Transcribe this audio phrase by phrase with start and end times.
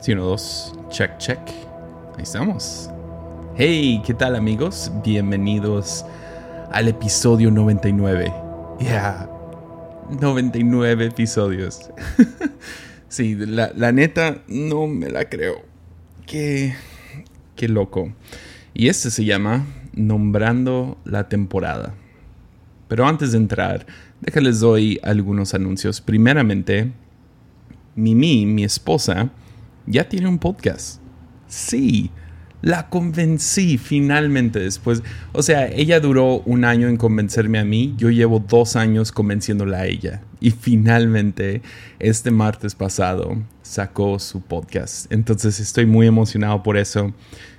[0.00, 0.74] Sí, uno, dos.
[0.90, 1.40] Check, check.
[2.16, 2.88] Ahí estamos.
[3.56, 4.92] Hey, ¿qué tal amigos?
[5.04, 6.04] Bienvenidos
[6.70, 8.32] al episodio 99.
[8.78, 9.28] Ya,
[10.20, 11.90] 99 episodios.
[13.08, 15.62] sí, la, la, neta no me la creo.
[16.26, 16.76] Qué,
[17.56, 18.12] qué loco.
[18.74, 21.92] Y este se llama Nombrando la temporada.
[22.86, 23.84] Pero antes de entrar,
[24.20, 26.00] déjales doy algunos anuncios.
[26.00, 26.92] Primeramente,
[27.96, 29.32] Mimi, mi esposa,
[29.88, 31.00] ya tiene un podcast.
[31.46, 32.10] Sí,
[32.60, 35.02] la convencí finalmente después.
[35.32, 39.78] O sea, ella duró un año en convencerme a mí, yo llevo dos años convenciéndola
[39.78, 40.22] a ella.
[40.40, 41.62] Y finalmente,
[41.98, 45.10] este martes pasado, sacó su podcast.
[45.12, 47.12] Entonces estoy muy emocionado por eso.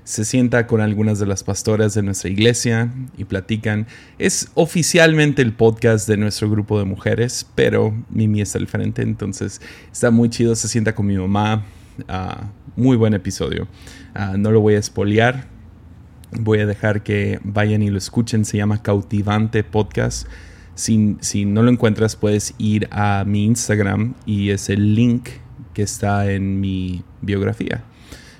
[0.03, 3.85] Se sienta con algunas de las pastoras de nuestra iglesia y platican.
[4.17, 9.61] Es oficialmente el podcast de nuestro grupo de mujeres, pero Mimi está al frente, entonces
[9.91, 10.55] está muy chido.
[10.55, 11.63] Se sienta con mi mamá,
[12.75, 13.67] Muy buen episodio.
[14.13, 15.47] Ah, no lo voy a espolear.
[16.31, 18.45] Voy a dejar que vayan y lo escuchen.
[18.45, 20.27] Se llama Cautivante Podcast.
[20.75, 25.29] Si, si no lo encuentras, puedes ir a mi Instagram y es el link
[25.73, 27.83] que está en mi biografía.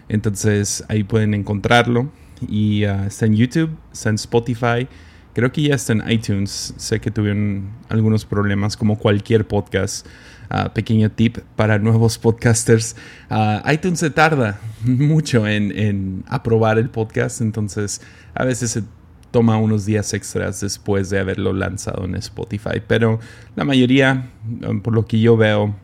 [0.07, 2.11] Entonces ahí pueden encontrarlo.
[2.47, 4.87] Y ah, está en YouTube, está en Spotify.
[5.33, 6.73] Creo que ya está en iTunes.
[6.77, 10.07] Sé que tuvieron algunos problemas como cualquier podcast.
[10.51, 12.95] Ah, pequeño tip para nuevos podcasters.
[13.29, 18.01] Uh, iTunes se tarda mucho en, aprobar el podcast, entonces
[18.33, 18.83] a veces se
[19.29, 22.81] toma unos días extras después de haberlo lanzado en Spotify.
[22.87, 23.19] Pero
[23.55, 24.31] la mayoría,
[24.67, 25.75] um, por lo que yo veo,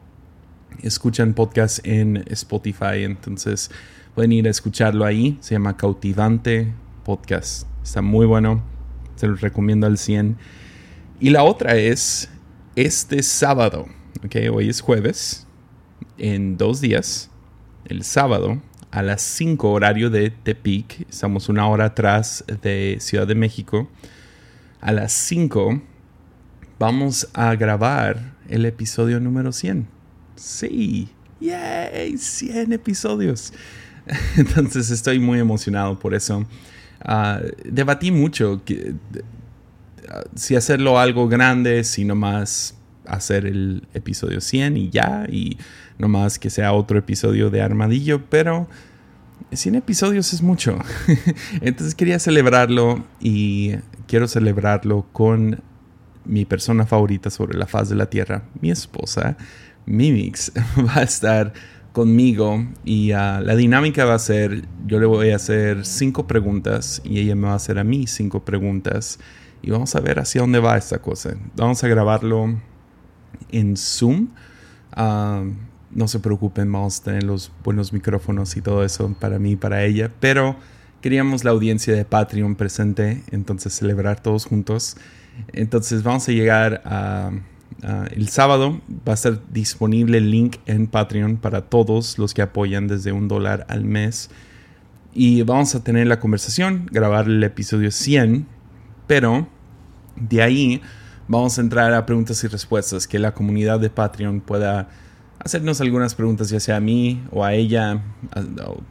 [0.81, 3.69] escuchan podcast en Spotify, entonces
[4.16, 5.38] pueden ir a escucharlo ahí.
[5.41, 7.67] Se llama Cautivante Podcast.
[7.83, 8.63] Está muy bueno.
[9.16, 10.38] Se lo recomiendo al 100.
[11.19, 12.31] Y la otra es
[12.75, 13.85] este sábado
[14.51, 15.45] hoy es jueves.
[16.17, 17.29] En dos días,
[17.85, 23.35] el sábado, a las 5 horario de Tepic, estamos una hora atrás de Ciudad de
[23.35, 23.88] México.
[24.81, 25.81] A las 5
[26.79, 29.88] vamos a grabar el episodio número 100.
[30.35, 32.17] Sí, ¡yay!
[32.17, 33.53] 100 episodios.
[34.38, 36.45] Entonces estoy muy emocionado por eso.
[37.00, 38.61] Ah, debatí mucho
[40.09, 42.75] ah, si hacerlo algo grande, si nomás
[43.07, 45.57] hacer el episodio 100 y ya, y
[45.97, 48.67] no más que sea otro episodio de Armadillo, pero
[49.51, 50.77] 100 episodios es mucho.
[51.61, 53.75] Entonces quería celebrarlo y
[54.07, 55.61] quiero celebrarlo con
[56.25, 59.38] mi persona favorita sobre la faz de la Tierra, mi esposa,
[59.85, 60.51] Mimix,
[60.88, 61.53] va a estar
[61.95, 67.01] conmigo y uh, la dinámica va a ser, yo le voy a hacer cinco preguntas
[67.05, 69.17] y ella me va a hacer a mí cinco preguntas
[69.61, 71.35] y vamos a ver hacia dónde va esta cosa.
[71.55, 72.59] Vamos a grabarlo
[73.51, 74.29] en Zoom.
[74.91, 75.44] Ah,
[75.91, 79.56] no se preocupen, vamos a tener los buenos micrófonos y todo eso para mí y
[79.56, 80.12] para ella.
[80.19, 80.57] Pero
[81.01, 84.97] queríamos la audiencia de Patreon presente, entonces celebrar todos juntos.
[85.53, 86.81] Entonces vamos a llegar
[88.12, 88.81] el sábado.
[89.07, 93.28] Va a estar disponible el link en Patreon para todos los que apoyan desde un
[93.28, 94.29] dólar al mes.
[95.13, 98.47] Y vamos a tener la conversación, grabar el episodio 100.
[99.07, 99.47] Pero
[100.16, 100.81] de ahí
[101.28, 104.90] vamos a entrar a preguntas y respuestas, que la comunidad de Patreon pueda
[105.40, 108.02] hacernos algunas preguntas, ya sea a mí o a ella,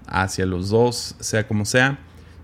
[0.07, 1.99] hacia los dos, sea como sea.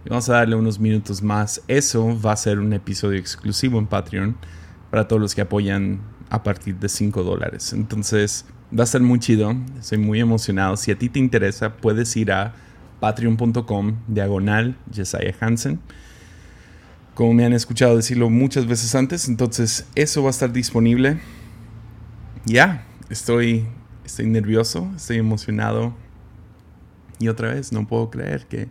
[0.05, 1.63] Y vamos a darle unos minutos más.
[1.69, 4.37] Eso va a ser un episodio exclusivo en Patreon
[4.91, 7.73] para todos los que apoyan a partir de 5 dólares.
[7.73, 8.47] Entonces
[8.77, 9.55] va a ser muy chido.
[9.79, 10.77] Estoy muy emocionado.
[10.77, 12.55] Si a ti te interesa, puedes ir a
[13.01, 15.81] patreon.com diagonal Jesiah Hansen
[17.21, 19.29] como me han escuchado decirlo muchas veces antes.
[19.29, 21.21] Entonces, eso va a estar disponible.
[22.47, 23.67] Ya, estoy,
[24.07, 25.95] estoy nervioso, estoy emocionado.
[27.19, 28.69] Y otra vez, no puedo creer que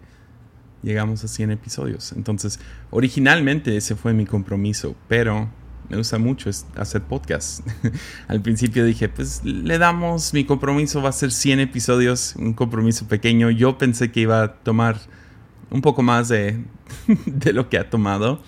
[0.82, 2.12] llegamos a 100 episodios.
[2.14, 2.60] Entonces,
[2.90, 5.48] originalmente ese fue mi compromiso, pero
[5.88, 7.62] me gusta mucho hacer podcast.
[8.28, 13.08] Al principio dije, pues le damos, mi compromiso va a ser 100 episodios, un compromiso
[13.08, 13.52] pequeño.
[13.52, 14.98] Yo pensé que iba a tomar
[15.72, 16.64] un poco más de,
[17.26, 18.42] de lo que ha tomado.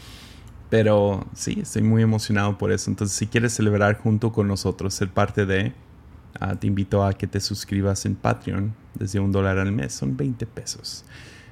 [0.69, 2.89] Pero sí, estoy muy emocionado por eso.
[2.89, 5.73] Entonces, si quieres celebrar junto con nosotros, ser parte de,
[6.39, 9.93] ah, te invito a que te suscribas en Patreon desde un dólar al mes.
[9.93, 11.03] Son 20 pesos.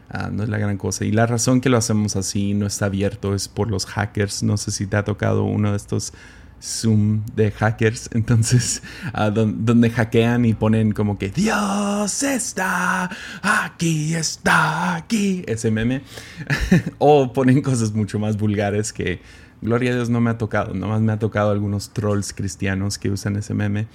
[0.09, 1.03] Ah, no es la gran cosa.
[1.03, 4.41] Y la razón que lo hacemos así, no está abierto, es por los hackers.
[4.41, 6.13] No sé si te ha tocado uno de estos
[6.61, 8.81] Zoom de hackers, entonces,
[9.33, 13.09] donde hackean y ponen como que Dios está
[13.41, 16.01] aquí, está aquí, ese meme,
[16.97, 19.21] o ponen cosas mucho más vulgares que,
[19.61, 23.09] gloria a Dios, no me ha tocado, nomás me ha tocado algunos trolls cristianos que
[23.09, 23.87] usan ese meme.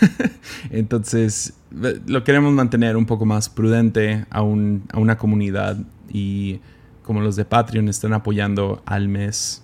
[0.70, 5.76] Entonces, lo queremos mantener un poco más prudente a una comunidad
[6.08, 6.60] y
[7.02, 9.62] como los de Patreon están apoyando al mes,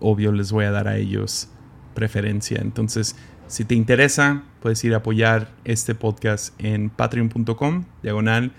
[0.00, 1.48] obvio les voy a dar a ellos
[1.94, 2.60] preferencia.
[2.60, 3.16] Entonces,
[3.48, 8.52] si te interesa, puedes ir a apoyar este podcast en patreon.com, diagonal,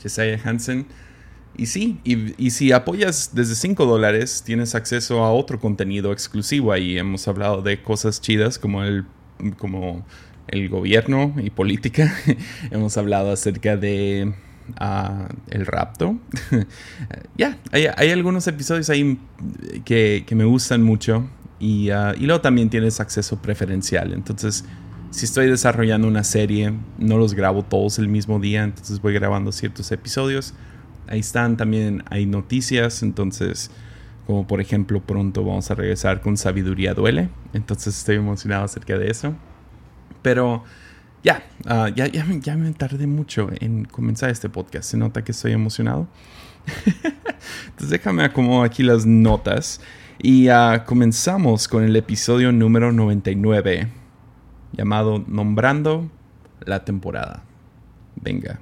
[0.00, 0.86] Jesiah Hansen.
[1.56, 6.96] Y sí, y, si apoyas desde 5 dólares, tienes acceso a otro contenido exclusivo ahí.
[6.96, 9.06] Hemos hablado de cosas chidas como el,
[9.58, 10.06] como
[10.46, 12.14] el gobierno y política.
[12.70, 14.34] Hemos hablado acerca de
[14.80, 16.18] uh, el rapto.
[17.36, 19.18] ya, hay, algunos episodios ahí
[19.84, 21.28] que, me gustan mucho.
[21.60, 24.12] Y, uh, y luego también tienes acceso preferencial.
[24.12, 24.64] Entonces,
[25.10, 28.64] si estoy desarrollando una serie, no los grabo todos el mismo día.
[28.64, 30.54] Entonces voy grabando ciertos episodios
[31.08, 33.70] ahí están también, hay noticias, entonces,
[34.26, 39.10] como por ejemplo, pronto vamos a regresar con Sabiduría Duele, entonces estoy emocionado acerca de
[39.10, 39.34] eso.
[40.22, 40.64] Pero
[41.22, 45.22] ya, ah, ya, ya, me, ya, me tardé mucho en comenzar este podcast, se nota
[45.24, 46.08] que estoy emocionado.
[47.66, 49.80] entonces déjame acomodar aquí las notas
[50.20, 53.88] y uh, comenzamos con el episodio número 99,
[54.72, 56.10] llamado Nombrando
[56.64, 57.44] la temporada.
[58.16, 58.58] Venga.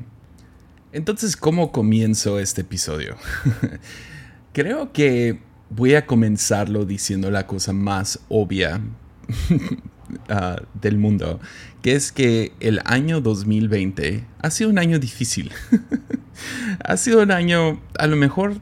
[0.92, 3.16] Entonces, ¿cómo comienzo este episodio?
[4.52, 8.80] Creo que voy a comenzarlo diciendo la cosa más obvia
[10.28, 11.40] ah, del mundo,
[11.82, 15.52] que es que el año 2020 ha sido un año difícil.
[16.84, 18.54] ha sido un año, a lo mejor,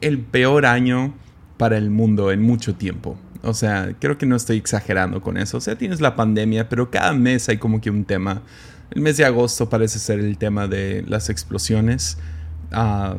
[0.00, 1.14] el peor año
[1.56, 3.18] para el mundo en mucho tiempo.
[3.42, 5.58] O sea, creo que no estoy exagerando con eso.
[5.58, 8.42] O sea, tienes la pandemia, pero cada mes hay como que un tema
[8.94, 12.18] el mes de agosto parece ser el tema de las explosiones.
[12.70, 13.16] Ah,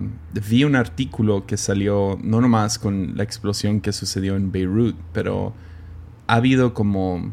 [0.48, 5.54] vi un artículo que salió no nomás con la explosión que sucedió en Beirut, pero
[6.27, 7.31] ha habido como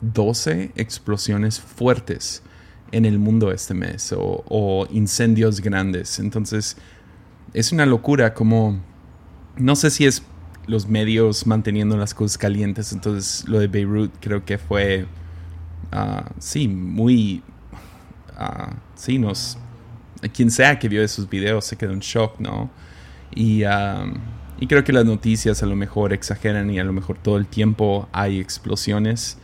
[0.00, 2.42] 12 explosiones fuertes
[2.92, 6.18] en el mundo este mes o, incendios grandes.
[6.18, 6.76] Entonces
[7.52, 8.80] es una locura como
[9.56, 10.22] no sé si es
[10.66, 12.92] los medios manteniendo las cosas calientes.
[12.92, 15.06] Entonces lo de Beirut creo que fue,
[15.92, 17.42] uh, sí, muy
[18.94, 19.58] sí, nos,
[20.32, 22.70] quien sea que vio esos videos se quedó en shock, ¿no?
[23.34, 23.62] Y,
[24.58, 27.46] y creo que las noticias a lo mejor exageran y a lo mejor todo el
[27.46, 29.38] tiempo hay explosiones,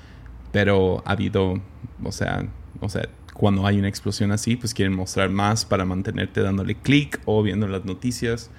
[0.52, 1.60] pero ha habido,
[2.02, 2.46] o sea,
[2.80, 7.20] o sea, cuando hay una explosión así, pues quieren mostrar más para mantenerte dándole clic
[7.24, 8.50] o viendo las noticias.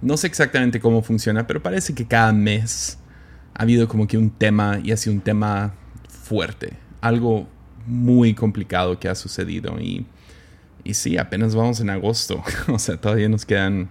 [0.00, 2.98] No sé exactamente cómo funciona, pero parece que cada mes
[3.54, 5.74] ha habido como que un tema y ha sido un tema
[6.08, 6.74] fuerte.
[7.00, 7.48] Algo
[7.86, 9.80] muy complicado que ha sucedido.
[9.80, 10.06] Y,
[10.84, 12.42] y sí, apenas vamos en agosto.
[12.68, 13.88] o sea, todavía nos quedan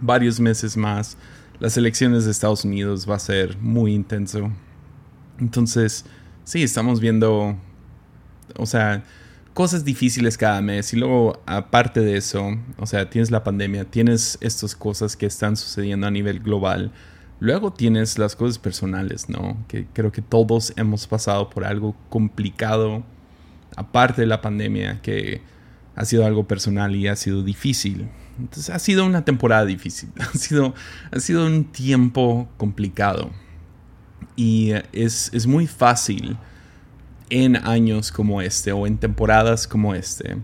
[0.00, 1.16] varios meses más.
[1.58, 4.50] Las elecciones de Estados Unidos va a ser muy intenso.
[5.38, 6.04] Entonces,
[6.44, 7.56] sí, estamos viendo,
[8.56, 9.04] o sea,
[9.54, 10.92] cosas difíciles cada mes.
[10.92, 15.56] Y luego, aparte de eso, o sea, tienes la pandemia, tienes estas cosas que están
[15.56, 16.92] sucediendo a nivel global.
[17.40, 19.56] Luego tienes las cosas personales, ¿no?
[19.66, 23.02] Que creo que todos hemos pasado por algo complicado
[23.76, 25.40] aparte de la pandemia, que
[25.94, 28.08] ha sido algo personal y ha sido difícil.
[28.38, 30.74] Entonces ha sido una temporada difícil, ha sido,
[31.10, 33.30] ha sido un tiempo complicado.
[34.36, 36.38] Y es, es muy fácil
[37.28, 40.38] en años como este o en temporadas como este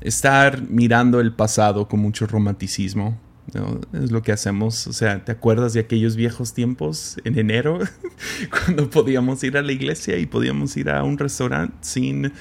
[0.00, 3.18] estar mirando el pasado con mucho romanticismo
[3.92, 4.86] es lo que hacemos.
[4.86, 7.78] O sea, ¿te acuerdas de aquellos viejos tiempos en enero?
[8.50, 12.32] Cuando podíamos ir a la iglesia y podíamos ir a un restaurante sin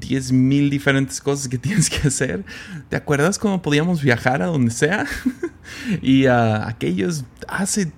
[0.00, 2.44] 10 mil diferentes cosas que tienes que hacer.
[2.88, 5.06] ¿Te acuerdas cuando podíamos viajar a donde sea?
[6.02, 7.92] y uh, aquellos hace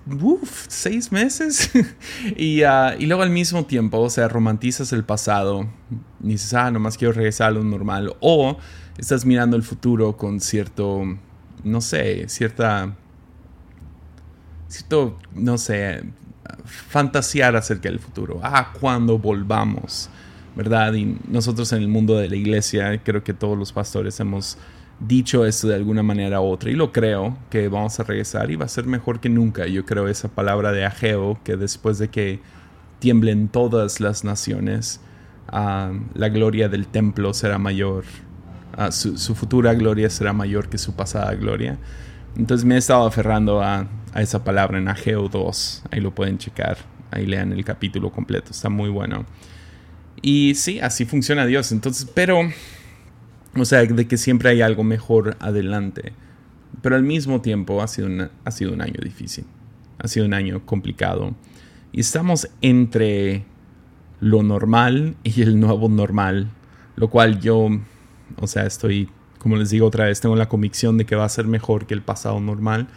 [0.67, 1.71] seis meses.
[2.35, 5.69] y, uh, y luego al mismo tiempo, o sea, romantizas el pasado.
[6.21, 8.15] Y dices, ah, nomás quiero regresar a lo normal.
[8.19, 8.57] O
[8.97, 11.17] estás mirando el futuro con cierto
[11.63, 12.95] no sé, cierta,
[14.67, 16.03] cierto, no sé,
[16.65, 18.39] fantasear acerca del futuro.
[18.43, 20.09] Ah, cuando volvamos,
[20.55, 20.93] ¿verdad?
[20.93, 24.57] Y nosotros en el mundo de la iglesia, creo que todos los pastores hemos
[24.99, 28.55] dicho esto de alguna manera u otra y lo creo que vamos a regresar y
[28.55, 29.67] va a ser mejor que nunca.
[29.67, 32.39] Yo creo esa palabra de Ageo que después de que
[32.99, 34.99] tiemblen todas las naciones,
[35.49, 38.05] ah, la gloria del templo será mayor
[38.91, 41.77] su, futura gloria será mayor que su pasada gloria.
[42.35, 45.83] Entonces me he estado aferrando a, esa palabra en Ageo 2.
[45.91, 46.77] Ahí lo pueden checar.
[47.11, 48.51] Ahí lean el capítulo completo.
[48.51, 49.25] Está muy bueno.
[50.21, 51.71] Y sí, así funciona Dios.
[51.71, 52.39] Entonces, pero,
[53.55, 56.13] o sea, de que siempre hay algo mejor adelante.
[56.81, 59.45] Pero al mismo tiempo ha sido, ha sido un año difícil.
[59.99, 61.35] Ha sido un año complicado.
[61.91, 63.45] Y estamos entre
[64.19, 66.49] lo normal y el nuevo normal,
[66.95, 67.69] lo cual yo,
[68.39, 71.29] o sea, estoy, como les digo otra vez, tengo la convicción de que va a
[71.29, 72.87] ser mejor que el pasado normal,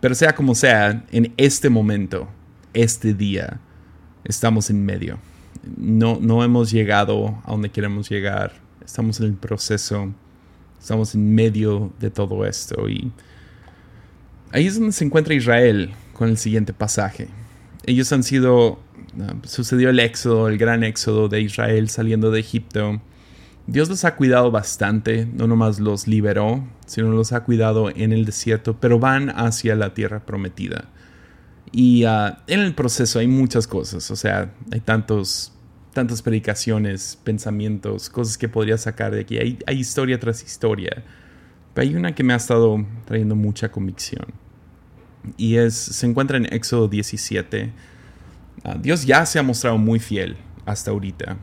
[0.00, 2.28] pero sea como sea, en este momento,
[2.74, 3.60] este día,
[4.24, 5.18] estamos en medio.
[5.76, 8.52] No, no hemos llegado a donde queremos llegar,
[8.84, 10.12] estamos en el proceso,
[10.78, 13.10] estamos en medio de todo esto y
[14.52, 17.28] ahí es donde se encuentra Israel con el siguiente pasaje.
[17.84, 18.78] Ellos han sido
[19.44, 23.00] sucedió el éxodo, el gran éxodo de Israel saliendo de Egipto.
[23.66, 28.24] Dios los ha cuidado bastante, no nomás los liberó, sino los ha cuidado en el
[28.24, 30.84] desierto, pero van hacia la tierra prometida.
[31.72, 35.52] Y ah, en el proceso hay muchas cosas, o sea, hay tantos,
[35.92, 39.38] tantas predicaciones, pensamientos, cosas que podría sacar de aquí.
[39.38, 41.02] Hay, historia tras historia,
[41.74, 44.26] pero hay una que me ha estado trayendo mucha convicción.
[45.36, 47.72] Y es, se encuentra en Éxodo 17
[48.64, 51.36] Ah, Dios ya se ha mostrado muy fiel hasta ahorita.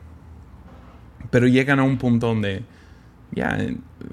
[1.29, 2.63] Pero llegan a un punto donde
[3.31, 3.57] ya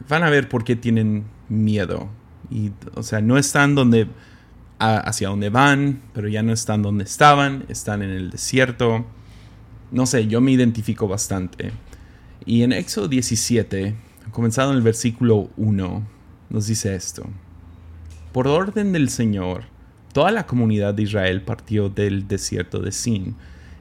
[0.09, 2.09] van a ver por qué tienen miedo.
[2.51, 4.09] Y, o sea, no están donde
[4.79, 9.05] hacia donde van, pero ya no están donde estaban, están en el desierto.
[9.91, 11.73] No sé, yo me identifico bastante.
[12.47, 13.95] Y en Éxodo 17,
[14.33, 16.07] comenzado en el versículo 1,
[16.49, 17.29] nos dice esto.
[18.33, 19.65] Por orden del Señor,
[20.13, 23.37] Toda la comunidad de Israel partió del desierto de Sin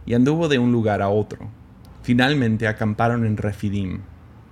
[0.05, 1.49] y anduvo de un lugar a otro.
[2.09, 3.99] Finalmente acamparon en Refidim,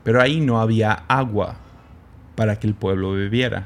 [0.03, 1.55] pero ahí no había agua
[2.35, 3.65] para que el pueblo bebiera.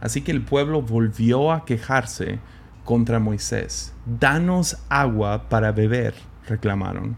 [0.00, 2.40] Así que el pueblo volvió a quejarse
[2.84, 3.94] contra Moisés.
[4.04, 6.14] Danos agua para beber,
[6.48, 7.16] reclamaron.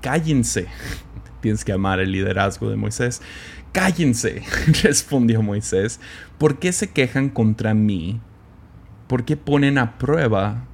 [0.00, 0.66] Cállense.
[1.40, 3.22] Tienes que amar el liderazgo de Moisés.
[3.70, 4.42] Cállense,
[4.82, 6.00] respondió Moisés.
[6.38, 8.20] ¿Por qué se quejan contra mí
[9.06, 10.64] ¿por qué ponen a prueba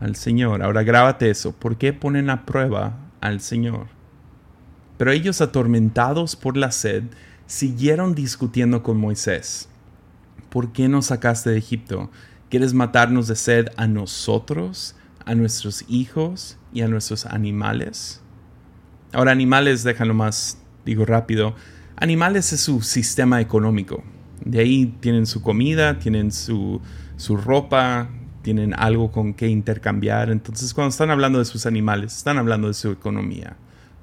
[0.00, 0.62] al Señor?
[0.62, 3.86] Ahora grábate eso, ¿por qué ponen a prueba al Señor?
[4.98, 7.04] Pero ellos, atormentados por la sed,
[7.46, 9.68] siguieron discutiendo con Moisés.
[10.50, 12.10] ¿Por qué nos sacaste de Egipto?
[12.48, 18.20] ¿Quieres matarnos de sed a nosotros, a nuestros hijos y a nuestros animales?
[19.12, 21.54] Ahora, animales, déjalo más, digo rápido,
[21.96, 24.04] animales es su sistema económico.
[24.44, 26.80] De ahí tienen su comida, tienen su,
[27.16, 28.10] su ropa,
[28.42, 30.30] tienen algo con que intercambiar.
[30.30, 33.56] Entonces, cuando están hablando de sus animales, están hablando de su economía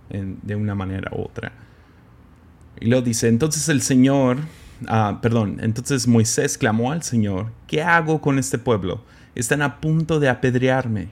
[0.10, 1.52] de una manera u otra.
[2.80, 4.38] Y luego dice, entonces el Señor,
[4.88, 9.04] ah, perdón, entonces Moisés clamó al Señor, ¿qué hago con este pueblo?
[9.36, 11.10] Están a punto de apedrearme.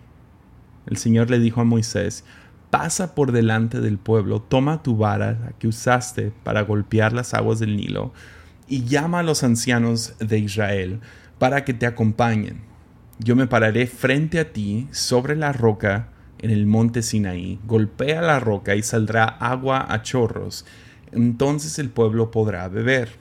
[0.85, 2.23] El Señor le dijo a Moisés,
[2.69, 7.75] pasa por delante del pueblo, toma tu vara que usaste para golpear las aguas del
[7.75, 8.13] Nilo
[8.67, 10.99] y llama a los ancianos de Israel
[11.39, 12.74] para que te acompañen.
[13.19, 17.59] Yo me pararé frente a ti sobre la roca en el monte Sinaí.
[17.65, 20.65] Golpea la roca y saldrá agua a chorros.
[21.11, 23.17] Entonces el pueblo podrá beber.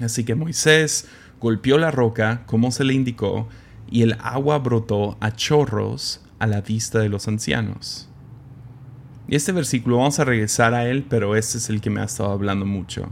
[0.00, 1.08] Así que Moisés
[1.40, 3.48] golpeó la roca como se le indicó
[3.90, 8.08] y el agua brotó a chorros a la vista de los ancianos.
[9.28, 12.30] Este versículo vamos a regresar a él, pero este es el que me ha estado
[12.30, 13.08] hablando mucho.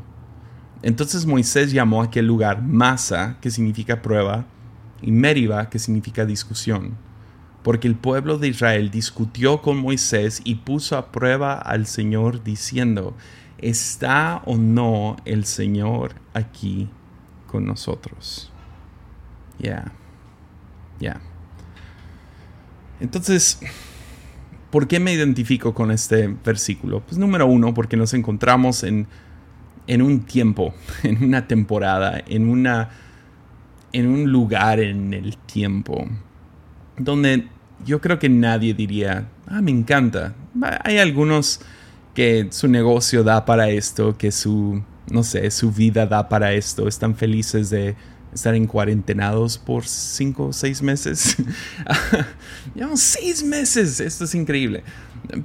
[0.82, 4.46] Entonces Moisés llamó a aquel lugar Masa, que significa prueba,
[5.04, 6.96] y Meriba, que significa discusión,
[7.62, 13.14] porque el pueblo de Israel discutió con Moisés y puso a prueba al Señor diciendo,
[13.58, 16.88] ¿está o no el Señor aquí
[17.46, 18.50] con nosotros?
[19.58, 19.92] Ya,
[20.98, 21.20] ya.
[23.00, 23.60] Entonces,
[24.70, 27.00] ¿por qué me identifico con este versículo?
[27.00, 29.06] Pues número uno, porque nos encontramos en
[29.86, 32.90] en un tiempo, en una temporada, en, una,
[33.94, 36.04] en un lugar en el tiempo,
[36.98, 37.46] donde
[37.86, 40.34] yo creo que nadie diría, ah, me encanta.
[40.82, 41.60] Hay algunos
[42.12, 46.88] que su negocio da para esto, que su, no sé, su vida da para esto,
[46.88, 47.94] están felices de
[48.32, 51.36] estar en cuarentenados por cinco o seis meses.
[52.74, 54.82] Llevamos seis meses, esto es increíble.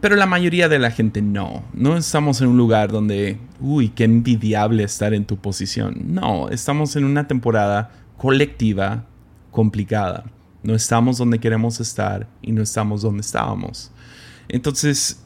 [0.01, 1.63] Pero la mayoría de la gente no.
[1.73, 6.01] No estamos en un lugar donde, uy, qué envidiable estar en tu posición.
[6.07, 9.07] No, estamos en una temporada colectiva
[9.49, 10.25] complicada.
[10.61, 13.91] No estamos donde queremos estar y no estamos donde estábamos.
[14.47, 15.23] Entonces,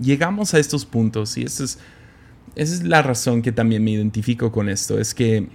[0.00, 1.78] llegamos a estos puntos y es, esa
[2.56, 4.98] es la razón que también me identifico con esto.
[4.98, 5.48] Es que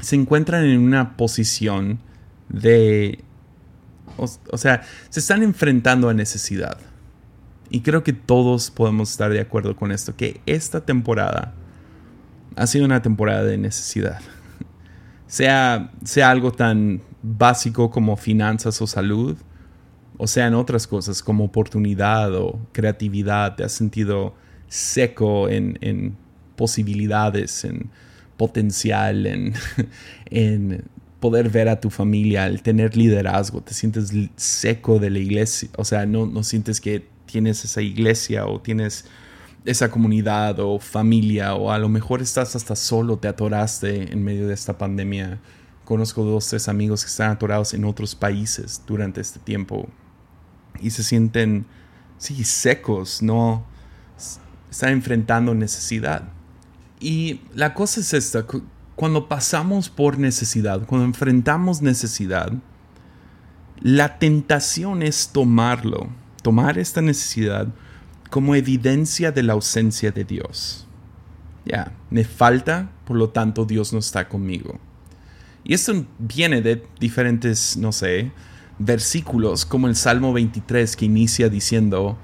[0.00, 2.00] se encuentran en una posición
[2.48, 3.22] de
[4.16, 6.78] o, sea, se están enfrentando a necesidad.
[7.70, 11.54] Y creo que todos podemos estar de acuerdo con esto, que esta temporada
[12.56, 14.20] ha sido una temporada de necesidad.
[15.30, 19.36] Sea, sea algo tan básico como finanzas o salud,
[20.18, 24.34] o sean otras cosas como oportunidad o creatividad, te has sentido
[24.66, 26.16] seco en,
[26.56, 27.90] posibilidades, en
[28.36, 29.54] potencial, en,
[30.30, 30.82] en
[31.20, 35.84] poder ver a tu familia, el tener liderazgo, te sientes seco de la iglesia, o
[35.84, 39.04] sea, no, no sientes que tienes esa iglesia o tienes
[39.64, 44.48] esa comunidad o familia o a lo mejor estás hasta solo, te atoraste en medio
[44.48, 45.40] de esta pandemia.
[45.84, 49.88] Conozco dos, tres amigos que están atorados en otros países durante este tiempo
[50.80, 51.66] y se sienten,
[52.18, 53.64] sí, secos, no
[54.70, 56.24] están enfrentando necesidad.
[57.00, 58.46] Y la cosa es esta,
[58.94, 62.52] cuando pasamos por necesidad, cuando enfrentamos necesidad,
[63.80, 66.08] la tentación es tomarlo,
[66.42, 67.68] tomar esta necesidad
[68.30, 70.86] como evidencia de la ausencia de Dios.
[71.64, 74.78] Ya, me falta, por lo tanto Dios no está conmigo.
[75.64, 78.32] Y esto viene de diferentes, no sé,
[78.78, 82.16] versículos como el Salmo 23 que inicia diciendo,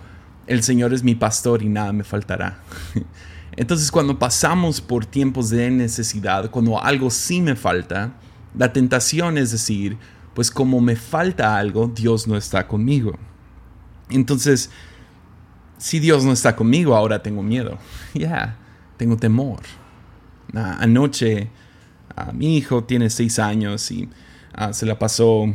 [0.46, 2.60] el Señor es mi pastor y nada me faltará.
[3.56, 8.14] Entonces cuando pasamos por tiempos de necesidad, cuando algo sí me falta,
[8.56, 9.98] la tentación es decir,
[10.34, 13.18] pues como me falta algo, Dios no está conmigo.
[14.10, 14.70] Entonces,
[15.78, 17.78] si Dios no está conmigo, ahora tengo miedo.
[18.14, 18.56] Ya,
[18.96, 19.60] tengo temor.
[20.52, 21.50] anoche,
[22.32, 24.08] mi hijo tiene seis años y
[24.54, 25.52] ah, se la pasó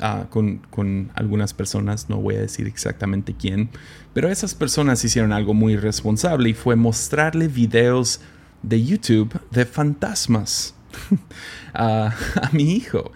[0.00, 3.70] ah, con, con, algunas personas, no voy a decir exactamente quién,
[4.14, 8.20] pero esas personas hicieron algo muy responsable y fue mostrarle videos
[8.62, 10.74] de YouTube de fantasmas
[11.74, 12.12] a
[12.52, 13.10] mi hijo.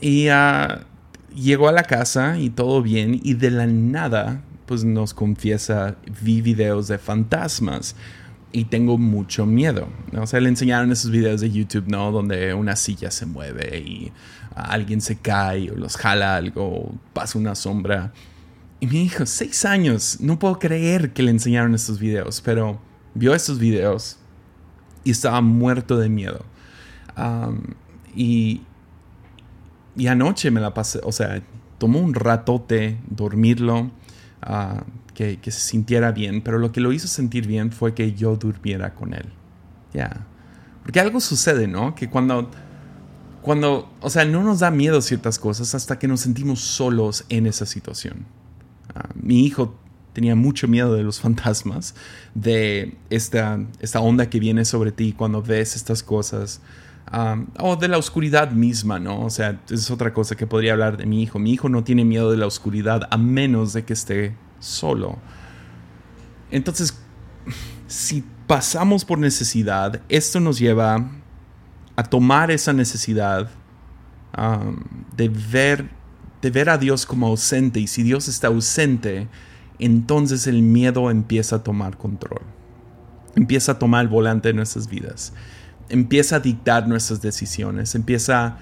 [0.00, 0.86] Y ah,
[1.34, 6.42] llegó a la casa y todo bien y de la nada pues nos confiesa, vi
[6.42, 7.96] videos de fantasmas
[8.52, 9.88] y tengo mucho miedo.
[10.14, 12.12] O sea, le enseñaron esos videos de YouTube, ¿no?
[12.12, 14.12] Donde una silla se mueve y
[14.54, 18.12] alguien se cae o los jala algo o pasa una sombra.
[18.78, 22.78] Y mi hijo, seis años, no puedo creer que le enseñaron estos videos, pero
[23.14, 24.18] vio estos videos
[25.02, 26.44] y estaba muerto de miedo.
[28.14, 28.60] y,
[29.96, 31.42] y anoche me la pasé, o sea,
[31.78, 33.90] tomó un ratote dormirlo
[35.14, 38.94] que, se sintiera bien, pero lo que lo hizo sentir bien fue que yo durmiera
[38.94, 39.26] con él.
[39.92, 40.26] Ya.
[40.82, 41.94] Porque algo sucede, ¿no?
[41.94, 42.50] Que cuando,
[43.42, 47.46] cuando, o sea, no nos da miedo ciertas cosas hasta que nos sentimos solos en
[47.46, 48.26] esa situación.
[48.94, 49.74] Ah, mi hijo
[50.12, 51.94] tenía mucho miedo de los fantasmas,
[52.34, 56.60] de esta, esta onda que viene sobre ti cuando ves estas cosas.
[57.10, 59.20] O de la oscuridad misma, ¿no?
[59.22, 61.38] O sea, es otra cosa que podría hablar de mi hijo.
[61.38, 65.18] Mi hijo no tiene miedo de la oscuridad a menos de que esté solo.
[66.50, 66.98] Entonces,
[67.86, 71.08] si pasamos por necesidad, esto nos lleva
[71.96, 73.48] a tomar esa necesidad
[75.16, 75.88] de, ver,
[76.42, 77.80] de ver a Dios como ausente.
[77.80, 79.28] Y si Dios está ausente,
[79.78, 82.42] entonces el miedo empieza a tomar control.
[83.34, 85.32] Empieza a tomar el volante de nuestras vidas
[85.88, 88.58] empieza a dictar nuestras decisiones, empieza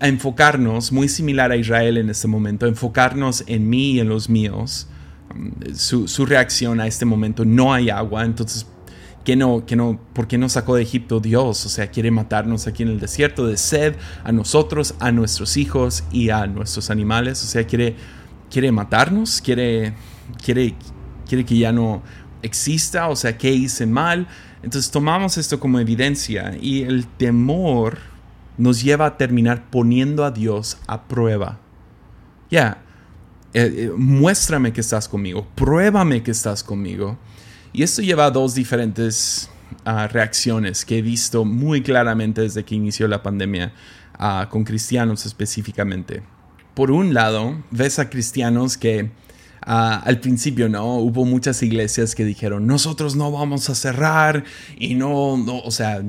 [0.00, 4.30] a enfocarnos, muy similar a Israel en este momento, enfocarnos en mí y en los
[4.30, 4.88] míos.
[5.34, 8.66] Mm, su, reacción a este momento, no hay agua, entonces,
[9.24, 11.66] ¿qué no, qué no, ¿por qué nos sacó de Egipto Dios?
[11.66, 16.04] O sea, quiere matarnos aquí en el desierto de sed, a nosotros, a nuestros hijos
[16.10, 17.42] y a nuestros animales.
[17.44, 17.94] O sea, quiere,
[18.50, 19.94] quiere matarnos, quiere,
[20.42, 20.74] quiere,
[21.28, 22.02] quiere que ya no
[22.42, 24.26] exista, o sea, ¿qué hice mal?
[24.62, 27.98] Entonces tomamos esto como evidencia y el temor
[28.58, 31.58] nos lleva a terminar poniendo a Dios a prueba.
[32.50, 32.82] Ya,
[33.54, 37.18] eh, eh, muéstrame que estás conmigo, pruébame que estás conmigo.
[37.72, 39.48] Y esto lleva a dos diferentes
[39.84, 43.72] ah, reacciones que he visto muy claramente desde que inició la pandemia,
[44.18, 46.22] ah, con cristianos específicamente.
[46.74, 49.10] Por un lado, ves a cristianos que
[49.72, 50.96] Al principio, ¿no?
[50.96, 54.42] Hubo muchas iglesias que dijeron, nosotros no vamos a cerrar
[54.76, 56.02] y no, no, o sea,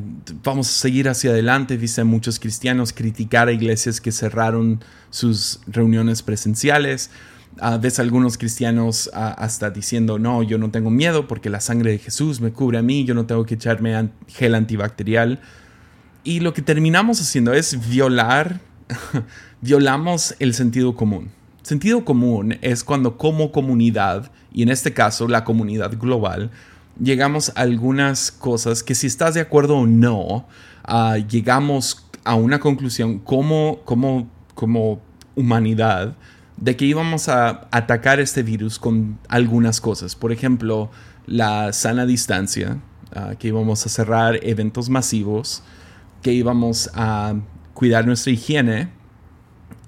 [0.44, 1.78] vamos a seguir hacia adelante.
[1.78, 7.12] Viste muchos cristianos criticar a iglesias que cerraron sus reuniones presenciales.
[7.62, 12.00] Uh, ves algunos cristianos hasta diciendo, no, yo no tengo miedo porque la sangre de
[12.00, 15.40] Jesús me cubre a mí, yo no tengo que echarme gel antibacterial.
[16.24, 18.60] Y lo que terminamos haciendo es violar,
[19.62, 21.30] violamos el sentido común.
[21.64, 26.50] Sentido común es cuando como comunidad, y en este caso la comunidad global,
[27.00, 30.48] llegamos a algunas cosas que si estás de acuerdo o no,
[30.84, 35.02] ah, llegamos a una conclusión como, como, como
[35.36, 36.16] humanidad
[36.58, 40.16] de que íbamos a atacar este virus con algunas cosas.
[40.16, 40.92] Por ejemplo,
[41.26, 42.80] la sana distancia,
[43.16, 45.64] ah, que íbamos a cerrar eventos masivos,
[46.22, 47.36] que íbamos a
[47.74, 49.01] cuidar nuestra higiene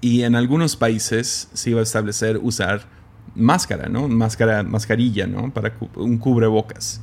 [0.04, 2.90] Y en algunos países se iba a establecer usar
[3.36, 4.10] máscara, ¿no?
[4.10, 5.50] Máscara, mascarilla, ¿no?
[5.54, 7.00] Para un cubrebocas.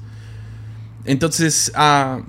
[1.07, 2.23] Entonces, uh,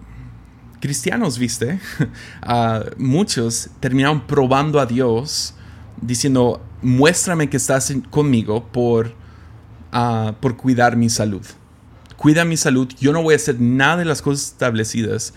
[0.79, 1.77] cristianos, viste,
[2.47, 5.55] uh, muchos terminaron probando a Dios
[5.99, 9.13] diciendo, muéstrame que estás conmigo por,
[10.39, 11.45] por cuidar mi salud.
[12.15, 15.33] Cuida mi salud, yo no voy a hacer nada de las cosas establecidas,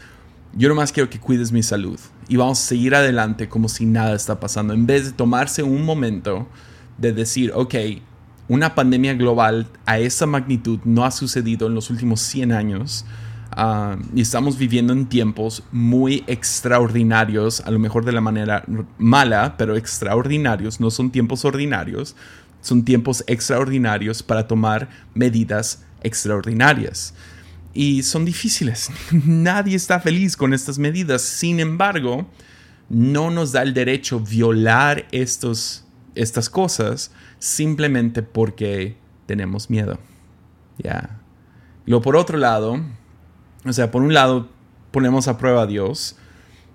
[0.53, 1.99] yo nomás quiero que cuides mi salud.
[2.29, 5.85] Y vamos a seguir adelante como si nada está pasando, en vez de tomarse un
[5.85, 6.47] momento
[6.99, 7.75] de decir, ok,
[8.49, 13.05] una pandemia global a esa magnitud no ha sucedido en los últimos 100 años.
[13.57, 18.65] Ah, y estamos viviendo en tiempos muy extraordinarios, a lo mejor de la manera
[18.99, 22.17] mala, pero extraordinarios, no son tiempos ordinarios,
[22.61, 27.15] son tiempos extraordinarios para tomar medidas extraordinarias.
[27.75, 32.27] Y son difíciles, nadie está feliz con estas medidas, sin embargo,
[32.89, 35.85] no nos da el derecho violar estos,
[36.15, 37.11] estas cosas
[37.41, 39.99] simplemente porque tenemos miedo.
[40.79, 41.21] Ya.
[41.87, 42.81] Luego, por otro lado,
[43.65, 44.49] o sea, por un lado,
[44.91, 46.17] ponemos a prueba a Dios.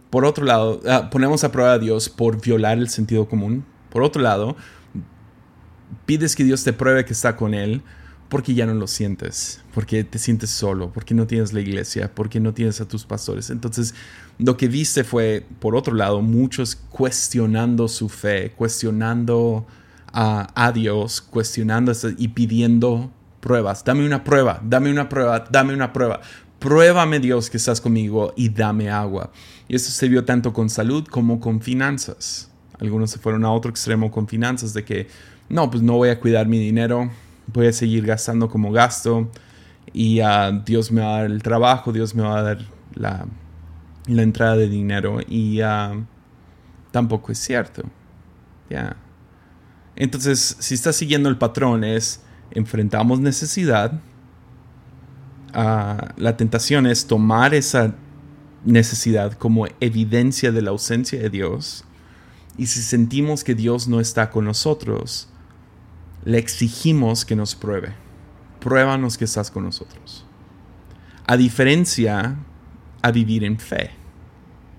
[0.10, 3.66] Por otro lado, ah, ponemos a prueba a Dios por violar el sentido común.
[3.90, 4.58] Por otro lado,
[6.06, 7.84] pides que Dios te pruebe que está con Él
[8.30, 12.40] porque ya no lo sientes, porque te sientes solo, porque no tienes la iglesia, porque
[12.40, 13.50] no tienes a tus pastores.
[13.50, 13.96] Entonces,
[14.38, 19.66] lo que viste fue, por otro lado, muchos cuestionando su fe, cuestionando
[20.14, 23.84] a, Dios cuestionando y pidiendo pruebas.
[23.84, 26.22] Dame una prueba, dame una prueba, dame una prueba.
[26.60, 29.32] Pruébame Dios que estás conmigo y dame agua.
[29.68, 32.52] Y eso se vio tanto con salud como con finanzas.
[32.80, 35.08] Algunos se fueron a otro extremo con finanzas de que,
[35.48, 37.10] no, pues no voy a cuidar mi dinero,
[37.54, 39.30] voy a seguir gastando como gasto
[39.94, 42.60] y uh, Dios me va a dar el trabajo, Dios me va a dar
[42.96, 43.26] la,
[44.08, 46.06] la entrada de dinero y uh,
[46.92, 47.84] tampoco es cierto.
[48.70, 48.96] Ya.
[49.96, 54.00] Entonces, si estás siguiendo el patrón, es enfrentamos necesidad.
[55.54, 57.96] Ah, la tentación es tomar esa
[58.66, 61.84] necesidad como evidencia de la ausencia de Dios.
[62.58, 65.29] Y si sentimos que Dios no está con nosotros,
[66.26, 67.94] le exigimos que nos pruebe.
[68.60, 70.26] Pruébanos que estás con nosotros.
[71.26, 72.36] A diferencia
[73.02, 73.92] a vivir en fe.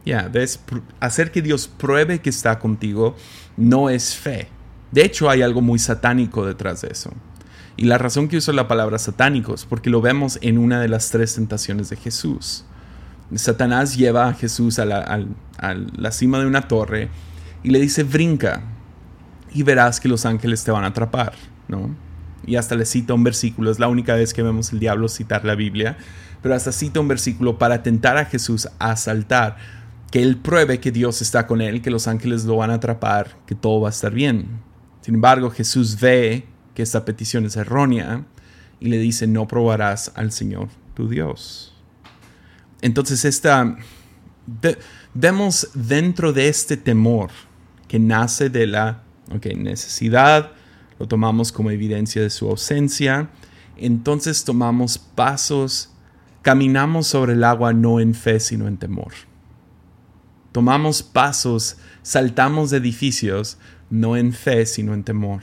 [0.05, 0.61] Ya, ¿ves?
[0.99, 3.15] Hacer que Dios pruebe que está contigo
[3.57, 4.49] no es fe
[4.93, 7.13] de hecho, hay algo muy satánico detrás de eso.
[7.77, 10.89] Y la razón que uso la palabra satánico es porque lo vemos en una de
[10.89, 12.65] las tres tentaciones de Jesús.
[13.35, 17.09] Satanás lleva a Jesús a la, cima de una torre
[17.63, 18.63] y le dice, brinca
[19.53, 21.35] y verás que los ángeles te van a atrapar,
[21.69, 21.95] ¿no?
[22.47, 25.45] Y hasta le cita un versículo, es la única vez que vemos el diablo citar
[25.45, 25.99] la Biblia,
[26.43, 29.57] pero hasta cita un versículo para tentar a Jesús a asaltar,
[30.11, 33.37] que él pruebe que Dios está con él, que los ángeles lo van a atrapar,
[33.47, 34.61] que todo va a estar bien.
[35.03, 38.25] Sin embargo, Jesús ve que esta petición es errónea
[38.81, 41.75] y le dice, no probarás al Señor tu Dios.
[42.83, 43.77] Entonces, esta,
[45.15, 47.31] vemos dentro de este temor
[47.87, 49.03] que nace de la
[49.57, 50.53] necesidad,
[50.99, 53.31] lo tomamos como evidencia de su ausencia,
[53.77, 55.91] entonces tomamos pasos,
[56.43, 59.13] caminamos sobre el agua no en fe, sino en temor.
[60.53, 65.43] Tomamos pasos, saltamos de edificios, no en fe, sino en temor.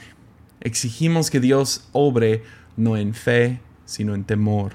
[0.59, 2.43] Exigimos que Dios obre
[2.75, 4.73] no en fe, sino en temor.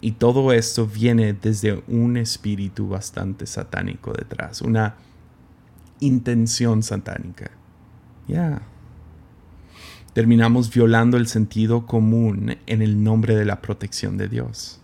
[0.00, 4.94] Y todo esto viene desde un espíritu bastante satánico detrás, una
[6.00, 7.50] intención satánica.
[8.28, 8.62] Ya.
[10.12, 14.80] Terminamos violando el sentido común en el nombre de la protección de Dios.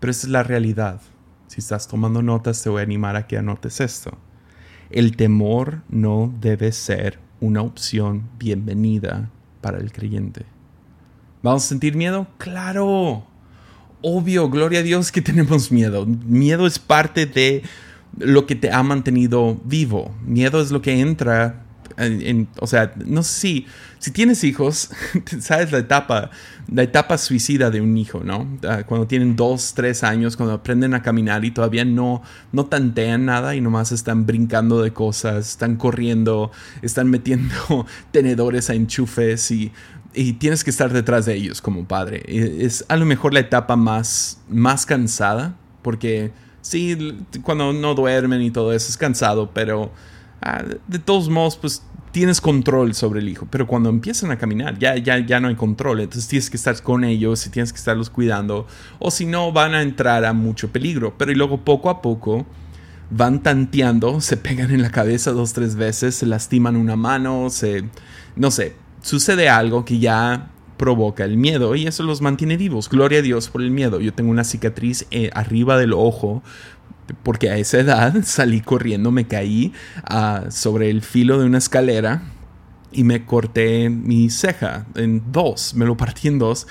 [0.00, 1.00] Pero esa es la realidad.
[1.46, 4.16] Si estás tomando notas, te voy a animar a que anotes esto.
[4.90, 10.46] El temor no debe ser una opción bienvenida para el creyente.
[11.42, 12.26] ¿Vamos a sentir miedo?
[12.38, 13.24] Claro.
[14.02, 16.06] Obvio, gloria a Dios que tenemos miedo.
[16.06, 17.62] Miedo es parte de
[18.16, 20.14] lo que te ha mantenido vivo.
[20.24, 21.66] Miedo es lo que entra
[22.60, 23.66] o sea, no sé si,
[23.98, 24.90] si tienes hijos,
[25.40, 26.30] sabes la etapa,
[26.72, 28.46] la etapa suicida de un hijo, ¿no?
[28.68, 33.24] Ah, cuando tienen dos, tres años, cuando aprenden a caminar y todavía no, no tantean
[33.24, 39.72] nada y nomás están brincando de cosas, están corriendo, están metiendo tenedores a enchufes y,
[40.14, 42.22] y tienes que estar detrás de ellos como padre.
[42.26, 46.30] Es a lo mejor la etapa más, más cansada, porque
[46.60, 49.90] sí, cuando no duermen y todo eso es cansado, pero
[50.40, 54.78] Ah, de todos modos, pues tienes control sobre el hijo, pero cuando empiezan a caminar
[54.78, 57.78] ya, ya, ya no hay control, entonces tienes que estar con ellos y tienes que
[57.78, 58.66] estarlos cuidando,
[58.98, 62.46] o si no van a entrar a mucho peligro, pero y luego poco a poco
[63.10, 67.84] van tanteando, se pegan en la cabeza dos, tres veces, se lastiman una mano, se,
[68.36, 72.88] no sé, sucede algo que ya provoca el miedo y eso los mantiene vivos.
[72.88, 74.00] Gloria a Dios por el miedo.
[74.00, 76.42] Yo tengo una cicatriz eh, arriba del ojo
[77.22, 79.72] porque a esa edad salí corriendo, me caí
[80.04, 82.22] ah, sobre el filo de una escalera
[82.92, 86.66] y me corté mi ceja en dos, me lo partí en dos.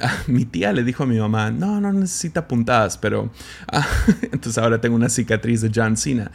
[0.00, 3.30] Ah, mi tía le dijo a mi mamá, no, no necesita puntadas, pero
[3.70, 3.86] ah,
[4.22, 6.30] entonces ahora tengo una cicatriz de John Cena.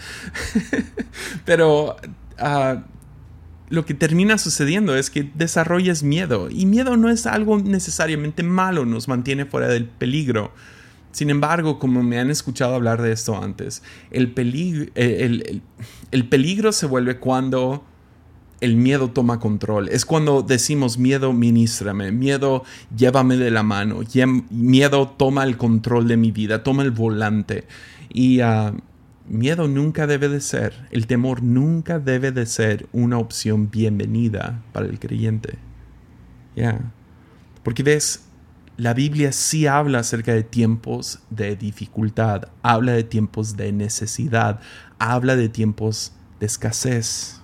[1.46, 1.98] pero
[3.70, 8.86] lo que termina sucediendo es que desarrollas miedo y miedo no es algo necesariamente malo,
[8.86, 10.54] nos mantiene fuera del peligro.
[11.12, 16.86] Sin embargo, como me han escuchado hablar de esto antes, el, peligro, el, peligro se
[16.86, 17.84] vuelve cuando
[18.62, 19.90] el miedo toma control.
[19.90, 22.64] Es cuando decimos miedo, ministrame, miedo,
[22.96, 24.02] llévame de la mano,
[24.52, 27.66] miedo, toma el control de mi vida, toma el volante.
[28.10, 28.74] Y ah,
[29.28, 34.88] miedo nunca debe de ser, el temor nunca debe de ser una opción bienvenida para
[34.88, 35.58] el creyente.
[36.56, 36.92] Ya.
[37.64, 38.29] Porque ves,
[38.80, 44.62] la Biblia sí habla acerca de tiempos de dificultad, habla de tiempos de necesidad,
[45.00, 47.42] habla de tiempos de escasez.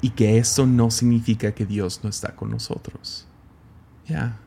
[0.00, 3.28] Y que eso no significa que Dios no está con nosotros.
[4.08, 4.38] Ya.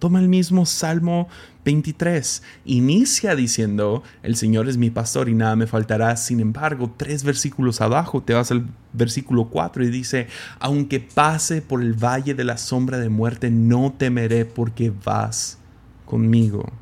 [0.00, 1.28] Toma el mismo Salmo
[1.68, 2.42] 23.
[2.64, 6.16] Inicia diciendo, el Señor es mi pastor y nada me faltará.
[6.16, 10.28] Sin embargo, tres versículos abajo te vas al versículo 4 y dice,
[10.60, 15.58] aunque pase por el valle de la sombra de muerte, no temeré porque vas
[16.06, 16.72] conmigo.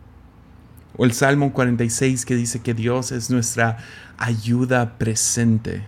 [0.97, 3.79] O el Salmo 46 que dice que Dios es nuestra
[4.19, 5.85] ayuda presente.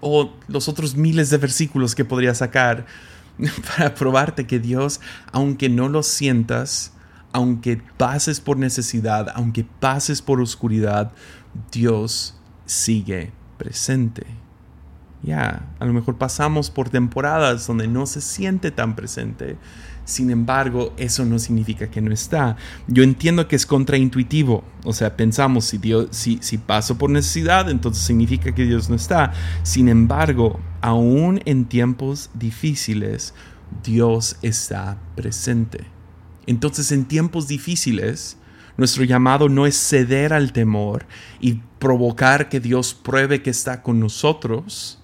[0.00, 2.86] O los otros miles de versículos que podría sacar
[3.68, 6.93] para probarte que Dios, aunque no lo sientas,
[7.34, 11.10] aunque pases por necesidad, aunque pases por oscuridad,
[11.72, 14.24] Dios sigue presente.
[15.24, 19.56] Ya, a lo mejor pasamos por temporadas donde no se siente tan presente.
[20.04, 22.56] Sin embargo, eso no significa que no está.
[22.86, 24.62] Yo entiendo que es contraintuitivo.
[24.84, 28.94] O sea, pensamos, si, Dios, si, si paso por necesidad, entonces significa que Dios no
[28.94, 29.32] está.
[29.64, 33.34] Sin embargo, aún en tiempos difíciles,
[33.82, 35.93] Dios está presente.
[36.46, 38.38] Entonces, en tiempos difíciles,
[38.76, 41.06] nuestro llamado no es ceder al temor
[41.40, 45.00] y provocar que Dios pruebe que está con nosotros,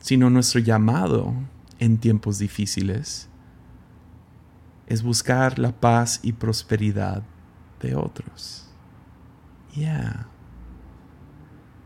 [0.00, 1.34] sino nuestro llamado
[1.78, 3.28] en tiempos difíciles
[4.86, 7.22] es buscar la paz y prosperidad
[7.80, 8.66] de otros.
[9.74, 10.28] Ya.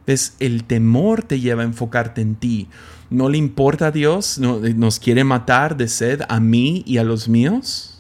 [0.07, 0.37] ¿Ves?
[0.40, 2.68] El temor te lleva a enfocarte en ti.
[3.11, 4.38] ¿No le importa a Dios?
[4.38, 7.98] ¿Nos quiere matar de sed a mí y a los míos?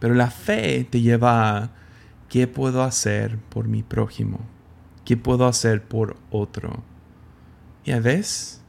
[0.00, 1.70] Pero la fe te lleva a
[2.28, 4.40] ¿qué puedo hacer por mi prójimo?
[5.04, 6.82] ¿Qué puedo hacer por otro?
[7.84, 8.60] ¿Ya ves?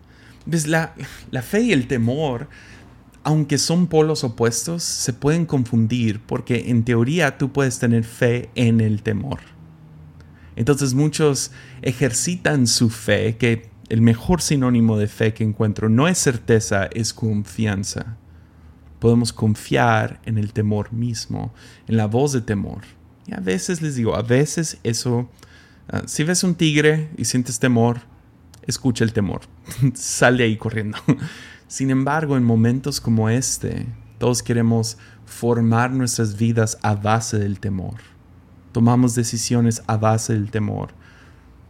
[0.45, 0.67] ¿Ves?
[0.67, 0.93] La,
[1.31, 2.47] la fe y el temor
[3.23, 8.81] aunque son polos opuestos, se pueden confundir porque en teoría tú puedes tener fe en
[8.81, 9.39] el temor.
[10.55, 16.17] Entonces muchos ejercitan su fe, que el mejor sinónimo de fe que encuentro no es
[16.17, 18.17] certeza, es confianza.
[19.01, 21.51] Podemos confiar en el temor mismo,
[21.87, 22.83] en la voz de temor.
[23.25, 25.27] Y a veces les digo, a veces eso,
[25.89, 28.01] ah, si ves un tigre y sientes temor,
[28.61, 29.41] escucha el temor,
[29.95, 30.99] sale ahí corriendo.
[31.67, 33.87] Sin embargo, en momentos como este,
[34.19, 37.95] todos queremos formar nuestras vidas a base del temor.
[38.71, 40.93] Tomamos decisiones a base del temor.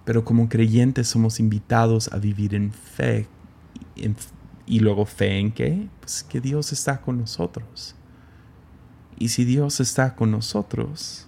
[0.03, 3.27] Pero como creyentes somos invitados a vivir en fe.
[4.65, 5.89] Y luego fe en qué?
[5.99, 7.95] Pues que Dios está con nosotros.
[9.17, 11.27] Y si Dios está con nosotros,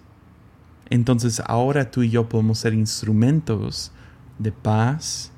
[0.90, 3.92] entonces ahora tú y yo podemos ser instrumentos
[4.38, 5.30] de paz,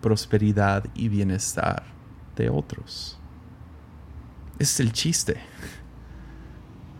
[0.00, 1.84] prosperidad y bienestar
[2.36, 3.18] de otros.
[4.58, 5.36] es el chiste.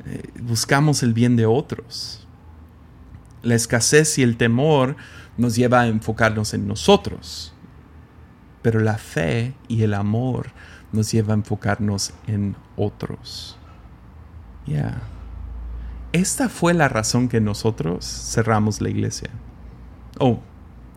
[0.07, 2.27] Eh, buscamos el bien de otros.
[3.43, 4.97] La escasez y el temor
[5.37, 7.54] nos lleva a enfocarnos en nosotros.
[8.65, 10.47] Pero la fe y el amor
[10.91, 13.59] nos lleva a enfocarnos en otros.
[14.67, 15.03] Ya.
[16.15, 19.29] Esta fue la razón que nosotros cerramos la iglesia.
[20.19, 20.41] Oh,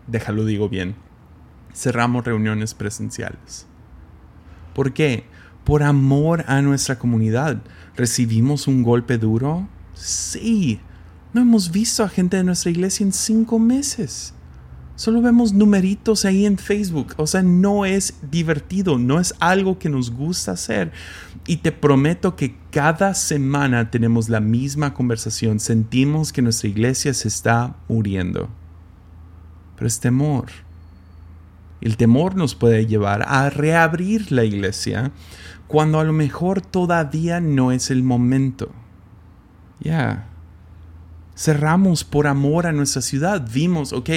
[0.06, 0.94] déjalo digo bien.
[1.74, 3.66] Cerramos reuniones presenciales.
[4.72, 5.26] ¿Por qué?
[5.64, 7.58] Por amor a nuestra comunidad.
[7.96, 9.68] ¿Recibimos un golpe duro?
[9.92, 10.80] Sí.
[11.34, 14.32] No hemos visto a gente de nuestra iglesia en cinco meses.
[14.98, 17.14] Solo vemos numeritos ahí en Facebook.
[17.18, 20.90] O sea, no es divertido, no es algo que nos gusta hacer.
[21.46, 25.60] Y te prometo que cada semana tenemos la misma conversación.
[25.60, 28.48] Sentimos que nuestra iglesia se está muriendo.
[29.76, 30.46] pero es temor.
[31.80, 35.12] El temor nos puede llevar a reabrir la iglesia
[35.68, 38.72] cuando a lo mejor todavía no es el momento.
[39.78, 40.26] Ya.
[41.36, 43.48] Cerramos por amor a nuestra ciudad.
[43.48, 44.10] Vimos, ok,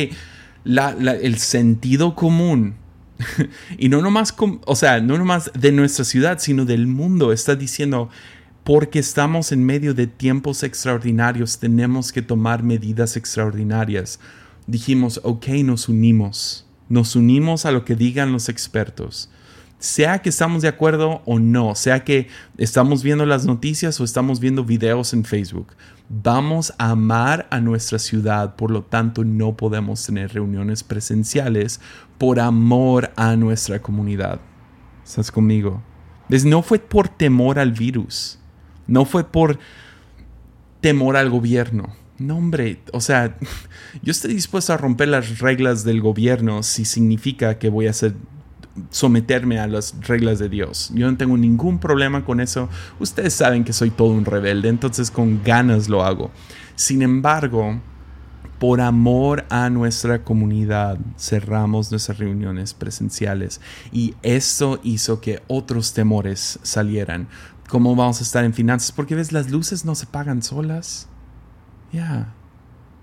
[0.65, 2.75] el sentido común.
[3.77, 4.33] y no nomás,
[4.65, 7.31] o sea, no nomás de nuestra ciudad, sino del mundo.
[7.31, 8.09] Está diciendo,
[8.63, 14.19] porque estamos en medio de tiempos extraordinarios, tenemos que tomar medidas extraordinarias.
[14.67, 16.65] Dijimos, ok, nos unimos.
[16.89, 19.29] Nos unimos a lo que digan los expertos
[19.81, 24.39] sea que estamos de acuerdo o no, sea que estamos viendo las noticias o estamos
[24.39, 25.73] viendo videos en Facebook.
[26.07, 31.81] Vamos a amar a nuestra ciudad, por lo tanto no podemos tener reuniones presenciales
[32.19, 34.39] por amor a nuestra comunidad.
[35.03, 35.81] ¿Estás conmigo?
[36.29, 38.37] No fue por temor al virus,
[38.85, 39.57] no fue por
[40.79, 41.95] temor al gobierno.
[42.19, 43.35] No, hombre, o sea,
[44.03, 48.13] yo estoy dispuesto a romper las reglas del gobierno si significa que voy a ser
[48.89, 50.91] someterme a las reglas de Dios.
[50.93, 52.69] Yo no tengo ningún problema con eso.
[52.99, 56.31] Ustedes saben que soy todo un rebelde, entonces con ganas lo hago.
[56.75, 57.79] Sin embargo,
[58.59, 63.59] por amor a nuestra comunidad, cerramos nuestras reuniones presenciales
[63.91, 67.27] y esto hizo que otros temores salieran.
[67.67, 68.91] ¿Cómo vamos a estar en finanzas?
[68.91, 71.07] Porque ves, las luces no se pagan solas.
[71.91, 72.33] Ya.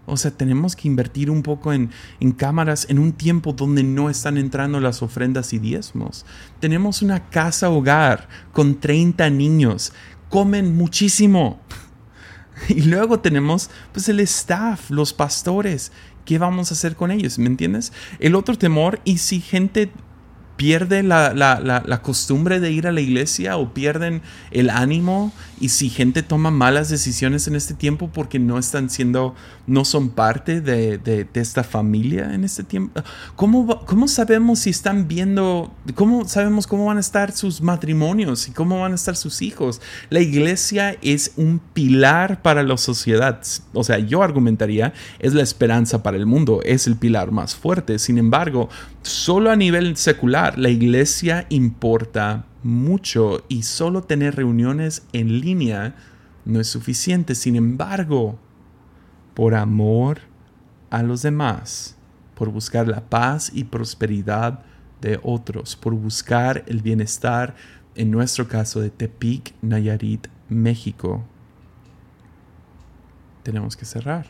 [0.09, 1.91] O sea, tenemos que invertir un poco en,
[2.37, 6.25] cámaras en un tiempo donde no están entrando las ofrendas y diezmos.
[6.61, 9.93] Tenemos una casa hogar con 30 niños.
[10.29, 11.61] Comen muchísimo.
[12.69, 15.93] Y luego tenemos pues el staff, los pastores.
[16.25, 17.39] ¿Qué vamos a hacer con ellos?
[17.39, 17.93] ¿Me entiendes?
[18.19, 19.93] El otro temor, y si gente
[20.59, 25.89] pierde la, la, costumbre de ir a la iglesia o pierden el ánimo y si
[25.89, 29.37] gente toma malas decisiones en este tiempo porque no están siendo,
[29.69, 33.01] no son parte de, de, esta familia en este tiempo,
[33.37, 38.51] ¿cómo, ¿cómo sabemos si están viendo, cómo sabemos cómo van a estar sus matrimonios y
[38.51, 39.81] cómo van a estar sus hijos?
[40.11, 43.41] La iglesia es un pilar para la sociedad,
[43.73, 48.01] o sea, yo argumentaría, es la esperanza para el mundo, es el pilar más fuerte,
[48.01, 48.69] sin embargo,
[49.03, 55.95] solo a nivel secular, la iglesia importa mucho y solo tener reuniones en línea
[56.45, 57.35] no es suficiente.
[57.35, 58.39] Sin embargo,
[59.35, 60.21] por amor
[60.91, 61.97] a los demás,
[62.35, 64.65] por buscar la paz y prosperidad
[65.01, 67.55] de otros, por buscar el bienestar,
[67.95, 71.25] en nuestro caso de Tepic, Nayarit, México,
[73.43, 74.27] tenemos que cerrar.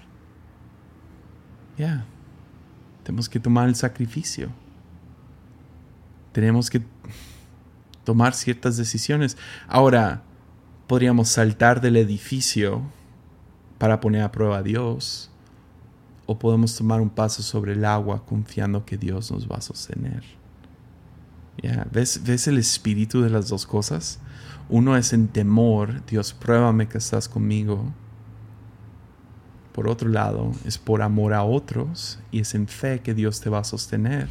[1.77, 2.05] Ya.
[3.09, 4.51] Tenemos que tomar el sacrificio.
[6.33, 6.83] Tenemos que
[8.05, 9.39] tomar ciertas decisiones.
[9.67, 10.21] Ahora,
[10.87, 12.83] podríamos saltar del edificio
[13.79, 15.31] para poner a prueba a Dios.
[16.27, 20.23] O podemos tomar un paso sobre el agua confiando que Dios nos va a sostener.
[21.91, 24.19] ¿Ves, ¿Ves el espíritu de las dos cosas?
[24.69, 27.91] Uno es en temor, Dios, pruébame que estás conmigo.
[29.79, 33.49] Por otro lado, es por amor a otros y es en fe que Dios te
[33.49, 34.27] va a sostener.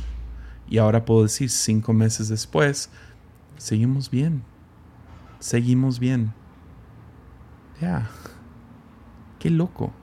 [0.67, 2.89] Y ahora puedo decir, cinco meses después,
[3.55, 4.43] seguimos bien.
[5.39, 6.33] Seguimos bien.
[7.79, 8.09] Ya.
[9.39, 9.93] Qué loco.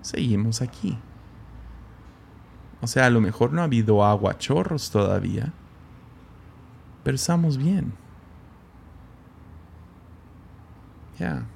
[0.00, 0.98] Seguimos aquí.
[2.80, 5.52] O sea, a lo mejor no ha habido agua chorros todavía.
[7.04, 7.92] Pero estamos bien.
[11.20, 11.46] Ya.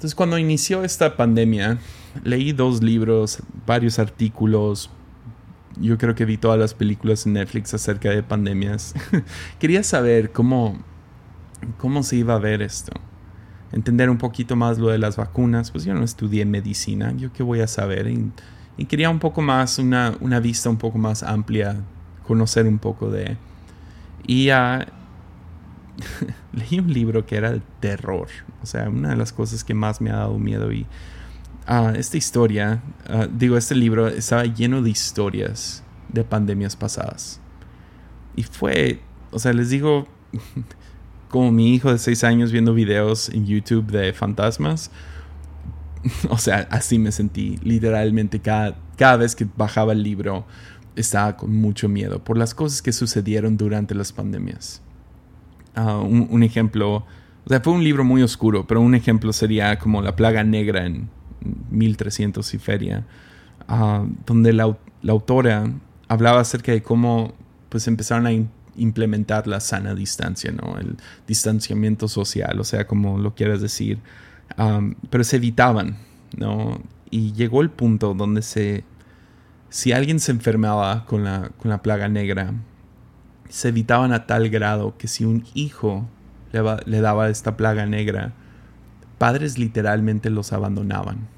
[0.00, 1.76] Entonces cuando inició esta pandemia,
[2.24, 4.88] leí dos libros, varios artículos.
[5.78, 8.94] Yo creo que vi todas las películas en Netflix acerca de pandemias.
[9.58, 10.78] Quería saber cómo,
[11.76, 12.92] cómo se iba a ver esto.
[13.72, 15.70] Entender un poquito más lo de las vacunas.
[15.70, 18.08] Pues yo no estudié medicina, yo qué voy a saber.
[18.08, 21.76] Y, quería un poco más, una, una, vista un poco más amplia,
[22.26, 23.36] conocer un poco de...
[24.26, 24.86] Y uh,
[26.52, 28.28] leí un libro que era el terror.
[28.62, 30.72] O sea, una de las cosas que más me ha dado miedo.
[30.72, 30.86] Y
[31.68, 37.40] uh, esta historia, uh, digo, este libro estaba lleno de historias de pandemias pasadas.
[38.36, 40.06] Y fue, o sea, les digo,
[41.28, 44.90] como mi hijo de 6 años viendo videos en YouTube de fantasmas.
[46.30, 47.58] O sea, así me sentí.
[47.62, 50.46] Literalmente cada, cada vez que bajaba el libro
[50.96, 54.80] estaba con mucho miedo por las cosas que sucedieron durante las pandemias.
[55.74, 60.02] Ah, un, ejemplo, o sea, fue un libro muy oscuro, pero un ejemplo sería como
[60.02, 61.08] La Plaga Negra en
[61.70, 63.06] 1300 y feria,
[63.68, 64.76] ah, donde la,
[65.08, 65.70] autora
[66.08, 67.34] hablaba acerca de cómo
[67.68, 68.32] pues empezaron a
[68.76, 70.78] implementar la sana distancia, ¿no?
[70.78, 70.96] El
[71.26, 73.98] distanciamiento social, o sea, como lo quieras decir,
[75.08, 75.96] pero se evitaban,
[76.36, 76.80] ¿no?
[77.10, 78.84] Y llegó el punto donde se
[79.70, 82.52] si alguien se enfermaba con la, con la plaga negra,
[83.50, 86.06] se evitaban a tal grado que si un hijo
[86.52, 88.32] le, daba esta plaga negra,
[89.18, 91.28] padres literalmente los abandonaban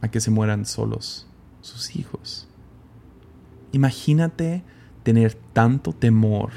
[0.00, 1.28] a que se mueran solos
[1.60, 2.48] sus hijos.
[3.72, 4.62] Imagínate
[5.02, 6.50] tener tanto temor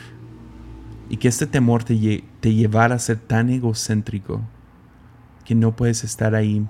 [1.10, 4.42] y que este temor te, te llevara a ser tan egocéntrico
[5.44, 6.66] que no puedes estar ahí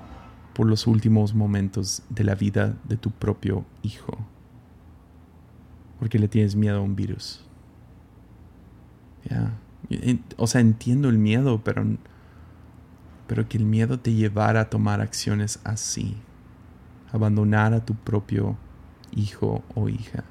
[0.54, 4.18] por los últimos momentos de la vida de tu propio hijo.
[6.00, 7.46] Porque le tienes miedo a un virus.
[9.30, 9.54] Ya.
[10.38, 11.86] O sea, entiendo el miedo, pero,
[13.28, 16.18] pero que el miedo te llevara a tomar acciones así.
[17.12, 18.58] Abandonar a tu propio
[19.12, 20.24] hijo o hija.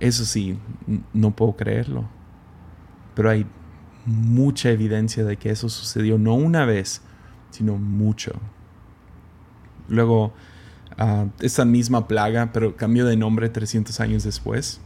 [0.00, 0.58] Eso sí,
[1.12, 2.08] no puedo creerlo.
[3.14, 3.46] Pero hay
[4.04, 7.02] mucha evidencia de que eso sucedió no una vez,
[7.50, 8.32] sino mucho.
[9.88, 10.32] Luego,
[10.98, 14.80] uh, esa misma plaga, pero cambió de nombre 300 años después.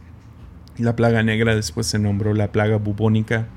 [0.77, 3.47] La plaga negra después se nombró la plaga bubónica.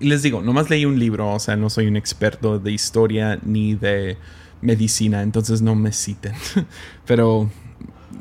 [0.00, 3.38] Y les digo, nomás leí un libro, o sea, no soy un experto de historia
[3.42, 4.18] ni de
[4.60, 6.34] medicina, entonces no me citen.
[7.06, 7.48] Pero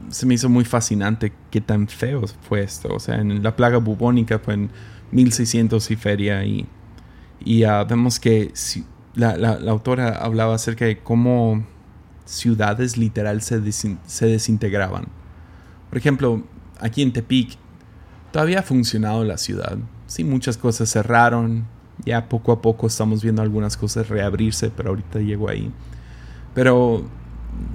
[0.09, 2.93] se me hizo muy fascinante qué tan feo fue esto.
[2.93, 4.70] O sea, en la plaga bubónica fue en
[5.11, 6.66] 1600 y feria y,
[7.43, 8.51] y vemos que
[9.16, 11.66] la, la, autora hablaba acerca de cómo
[12.26, 15.07] ciudades literal se, se desintegraban.
[15.89, 16.43] Por ejemplo,
[16.80, 17.57] aquí en Tepic
[18.32, 19.78] todavía ha funcionado la ciudad.
[20.07, 21.65] Sí, muchas cosas cerraron.
[22.05, 25.71] Ya poco a poco estamos viendo algunas cosas reabrirse, pero ahorita llego ahí.
[26.53, 27.05] Pero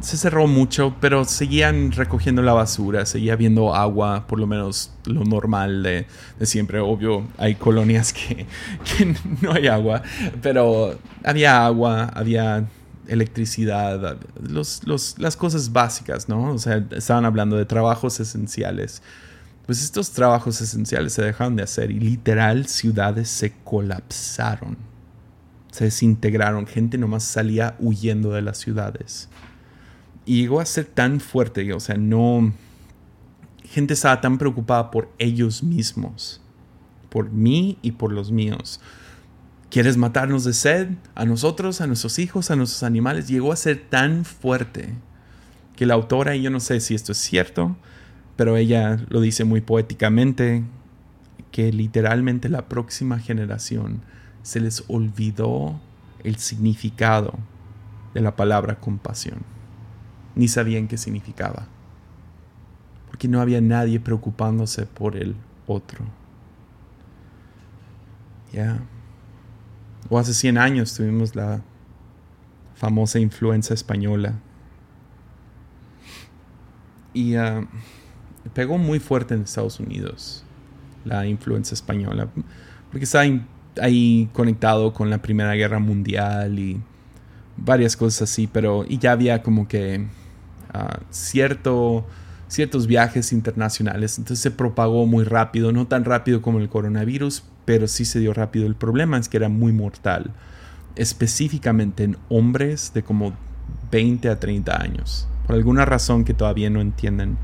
[0.01, 5.25] se cerró mucho, pero seguían recogiendo la basura, seguía habiendo agua, por lo menos lo
[5.25, 6.07] normal de,
[6.43, 6.81] siempre.
[6.81, 8.47] Obvio, hay colonias que,
[9.41, 10.03] no hay agua,
[10.43, 12.67] pero había agua, había
[13.07, 16.53] electricidad, las cosas básicas, ¿no?
[16.53, 19.03] O sea, estaban hablando de trabajos esenciales.
[19.67, 24.77] Pues estos trabajos esenciales se dejaron de hacer y literal ciudades se colapsaron,
[25.71, 29.29] se desintegraron, gente nomás salía huyendo de las ciudades.
[30.25, 32.53] Y llegó a ser tan fuerte, o sea, no...
[33.65, 36.41] Gente estaba tan preocupada por ellos mismos,
[37.09, 38.81] por mí y por los míos.
[39.71, 40.89] ¿Quieres matarnos de sed?
[41.15, 43.29] A nosotros, a nuestros hijos, a nuestros animales.
[43.29, 44.95] Llegó a ser tan fuerte
[45.77, 47.77] que la autora, y yo no sé si esto es cierto,
[48.37, 50.65] pero ella lo dice muy poéticamente,
[51.53, 54.03] que literalmente la próxima generación
[54.43, 55.81] se les olvidó
[56.25, 57.39] el significado
[58.15, 59.45] de la palabra compasión
[60.35, 61.67] ni sabían qué significaba,
[63.09, 66.05] porque no había nadie preocupándose por el otro.
[68.53, 68.81] Ya.
[70.11, 71.63] O hace 100 años tuvimos la
[72.75, 74.35] famosa influenza española.
[77.15, 77.67] Y ah,
[78.53, 80.45] pegó muy fuerte en Estados Unidos
[81.05, 82.29] la influenza española,
[82.91, 83.23] porque está
[83.81, 86.81] ahí conectado con la Primera Guerra Mundial y
[87.57, 90.07] varias cosas así, pero y ya había como que
[91.11, 92.07] cierto,
[92.49, 94.19] ciertos viajes internacionales.
[94.19, 98.33] Entonces se propagó muy rápido, no tan rápido como el coronavirus, pero sí se dio
[98.33, 98.67] rápido.
[98.67, 100.33] El problema es que era muy mortal,
[100.97, 103.35] específicamente en hombres de como
[103.91, 105.29] 20 a 30 años.
[105.47, 107.37] Por alguna razón que todavía no entienden,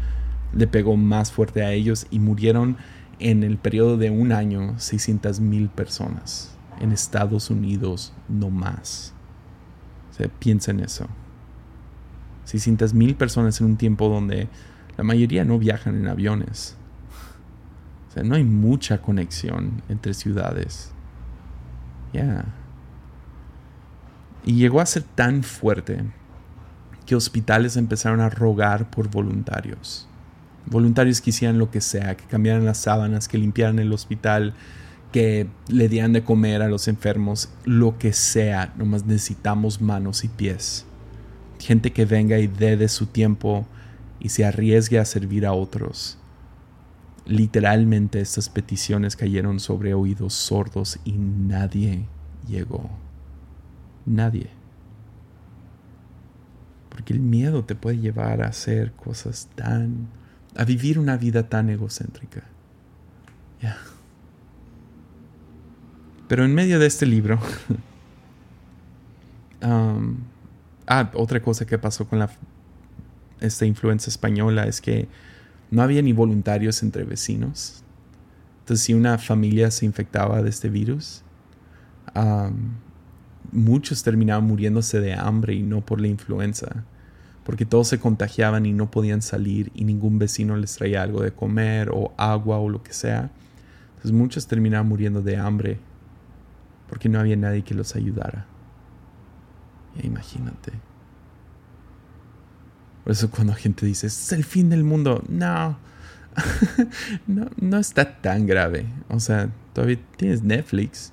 [0.54, 2.76] le pegó más fuerte a ellos y murieron
[3.18, 6.56] en el periodo de un año 600 mil personas.
[6.80, 9.14] En Estados Unidos no más.
[10.10, 11.06] O sea, piensen eso.
[12.44, 14.48] 600 mil personas en un tiempo donde
[14.96, 16.76] la mayoría no viajan en aviones.
[18.22, 20.90] No hay mucha conexión entre ciudades.
[22.12, 22.44] Ya.
[24.44, 26.04] Y llegó a ser tan fuerte
[27.04, 30.08] que hospitales empezaron a rogar por voluntarios.
[30.66, 34.54] Voluntarios que hicieran lo que sea, que cambiaran las sábanas, que limpiaran el hospital,
[35.12, 38.72] que le dieran de comer a los enfermos, lo que sea.
[38.76, 40.86] Nomás necesitamos manos y pies
[41.58, 43.66] gente que venga y dé de su tiempo
[44.20, 46.18] y se arriesgue a servir a otros.
[47.26, 52.06] Literalmente estas peticiones cayeron sobre oídos sordos y nadie
[52.46, 52.88] llegó.
[54.04, 54.50] Nadie.
[56.88, 60.08] Porque el miedo te puede llevar a hacer cosas tan...
[60.54, 62.44] a vivir una vida tan egocéntrica.
[63.60, 63.76] Ya.
[66.28, 67.38] Pero en medio de este libro,
[69.62, 70.16] um,
[70.86, 72.30] Ah, otra cosa que pasó con la,
[73.40, 75.08] esta influencia española es que
[75.70, 77.82] no había ni voluntarios entre vecinos.
[78.60, 81.22] Entonces, si una familia se infectaba de este virus,
[83.52, 86.84] muchos terminaban muriéndose de hambre y no por la influenza.
[87.44, 91.30] porque todos se contagiaban y no podían salir y ningún vecino les traía algo de
[91.30, 93.30] comer o agua o lo que sea.
[93.90, 95.78] Entonces muchos terminaban muriendo de hambre
[96.88, 98.46] porque no había nadie que los ayudara.
[100.02, 100.72] imagínate.
[103.06, 105.78] Por eso cuando gente dice, es el fin del mundo, no,
[107.28, 108.84] no, no está tan grave.
[109.08, 111.12] O sea, todavía tienes Netflix.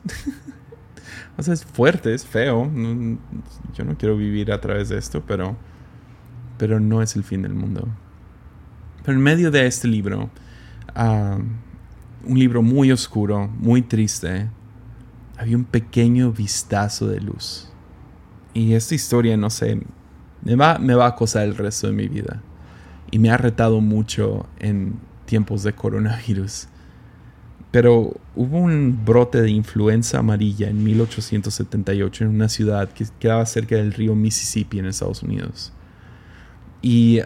[1.37, 2.63] o sea, es fuerte, es feo.
[3.75, 5.55] yo no quiero vivir a través de esto, pero,
[6.57, 7.87] pero no es el fin del mundo.
[9.05, 10.31] Pero en medio de este libro,
[10.95, 11.37] ah,
[12.25, 14.49] un libro muy oscuro, muy triste,
[15.37, 17.69] había un pequeño vistazo de luz.
[18.55, 19.79] Y esta historia, no sé,
[20.43, 22.41] me va, me va a acosar el resto de mi vida.
[23.11, 26.67] Y me ha retado mucho en tiempos de coronavirus.
[27.71, 33.75] Pero hubo un brote de influenza amarilla en 1878 en una ciudad que quedaba cerca
[33.75, 35.73] del río Mississippi en Estados Unidos.
[36.81, 37.21] Y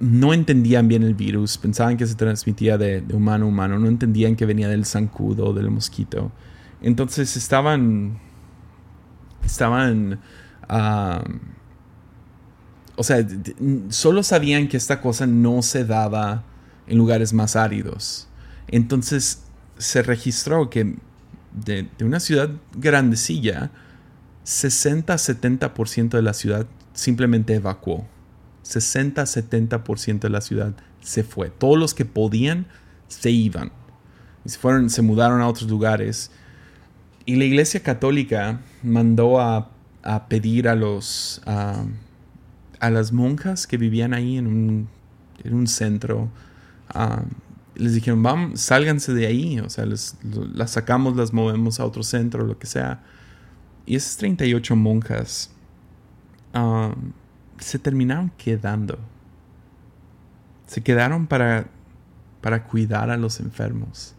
[0.00, 4.36] no entendían bien el virus, pensaban que se transmitía de, humano a humano, no entendían
[4.36, 6.32] que venía del zancudo, del mosquito.
[6.80, 8.18] Entonces estaban.
[9.44, 10.20] Estaban.
[10.68, 11.22] Ah,
[12.98, 13.24] o sea,
[13.90, 16.42] solo sabían que esta cosa no se daba
[16.88, 18.26] en lugares más áridos.
[18.66, 19.44] Entonces
[19.78, 20.96] se registró que
[21.52, 23.70] de, una ciudad grandecilla,
[24.44, 28.04] 60-70% de la ciudad simplemente evacuó.
[28.64, 31.50] 60-70% de la ciudad se fue.
[31.50, 32.66] Todos los que podían
[33.06, 33.70] se iban.
[34.44, 36.32] se, fueron, se mudaron a otros lugares.
[37.26, 39.70] Y la iglesia católica mandó a,
[40.28, 41.42] pedir a los
[42.80, 44.88] las monjas que vivían ahí en un,
[45.44, 46.30] en un centro
[46.88, 47.22] Ah,
[47.74, 50.16] les dijeron, vamos, sálganse de ahí, o sea, les,
[50.52, 53.02] las sacamos, las movemos a otro centro, lo que sea.
[53.86, 55.50] Y esas 38 monjas
[56.54, 56.94] ah,
[57.58, 58.98] se terminaron quedando.
[60.66, 61.66] Se quedaron para,
[62.40, 64.14] para cuidar a los enfermos.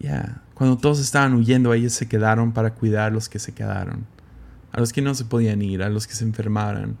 [0.00, 4.06] Ya, cuando todos estaban huyendo, ellos se quedaron para cuidar a los que se quedaron.
[4.74, 6.98] A los que no se podían ir, a los que se enfermaran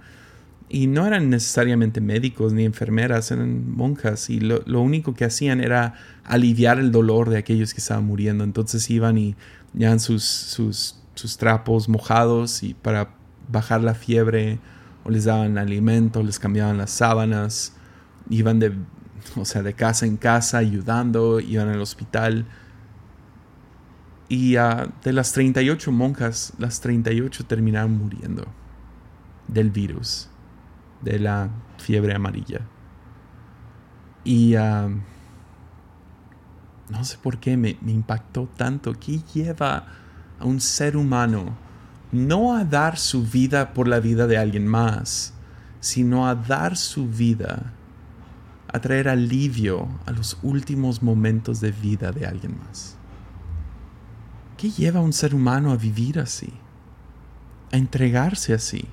[0.68, 5.94] y no eran necesariamente médicos ni enfermeras, eran monjas y lo, único que hacían era
[6.24, 8.44] aliviar el dolor de aquellos que estaban muriendo.
[8.44, 9.36] Entonces iban y
[9.74, 13.10] llevaban sus, sus, sus trapos mojados y para
[13.48, 14.58] bajar la fiebre
[15.04, 17.74] o les daban alimento, les cambiaban las sábanas,
[18.30, 18.72] iban de,
[19.36, 22.46] o sea, de casa en casa ayudando, iban al hospital.
[24.28, 28.46] Y uh, de las 38 monjas, las 38 terminaron muriendo
[29.48, 30.28] del virus
[31.02, 32.60] de la fiebre amarilla.
[34.24, 34.54] Y
[36.88, 38.94] no sé por qué me, me impactó tanto.
[38.94, 39.86] ¿Qué lleva
[40.38, 41.56] a un ser humano
[42.10, 45.34] no a dar su vida por la vida de alguien más,
[45.80, 47.72] sino a dar su vida,
[48.72, 52.96] a traer alivio a los últimos momentos de vida de alguien más?
[54.64, 56.50] ¿Qué lleva a un ser humano a vivir así?
[57.70, 58.88] A entregarse así?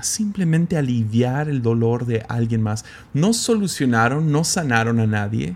[0.00, 2.86] simplemente aliviar el dolor de alguien más.
[3.12, 5.54] No solucionaron, no sanaron a nadie,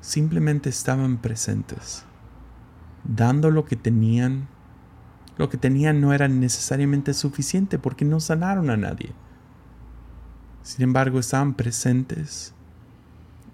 [0.00, 2.04] simplemente estaban presentes,
[3.04, 4.48] dando lo que tenían.
[5.38, 9.12] Lo que tenían no era necesariamente suficiente porque no sanaron a nadie.
[10.64, 12.54] Sin embargo, estaban presentes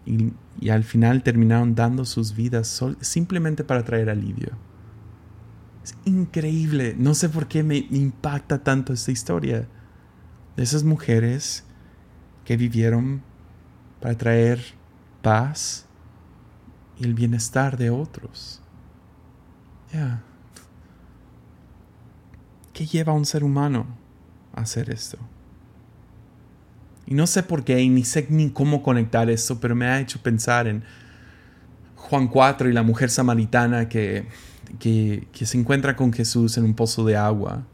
[0.07, 0.33] y,
[0.71, 4.53] al final terminaron dando sus vidas simplemente para traer alivio.
[5.85, 6.95] Es increíble.
[6.97, 9.69] No sé por qué me impacta tanto esta historia
[10.57, 11.65] de esas mujeres
[12.45, 13.23] que vivieron
[14.01, 14.61] para traer
[15.21, 15.85] paz
[16.99, 18.63] y el bienestar de otros.
[22.73, 23.87] ¿Qué lleva a un ser humano
[24.55, 25.19] a hacer esto?
[27.07, 30.21] Y no sé por qué, ni sé ni cómo conectar esto, pero me ha hecho
[30.21, 30.83] pensar en
[31.95, 34.27] Juan 4 y la mujer samaritana que,
[34.79, 37.65] que, que se encuentra con Jesús en un pozo de agua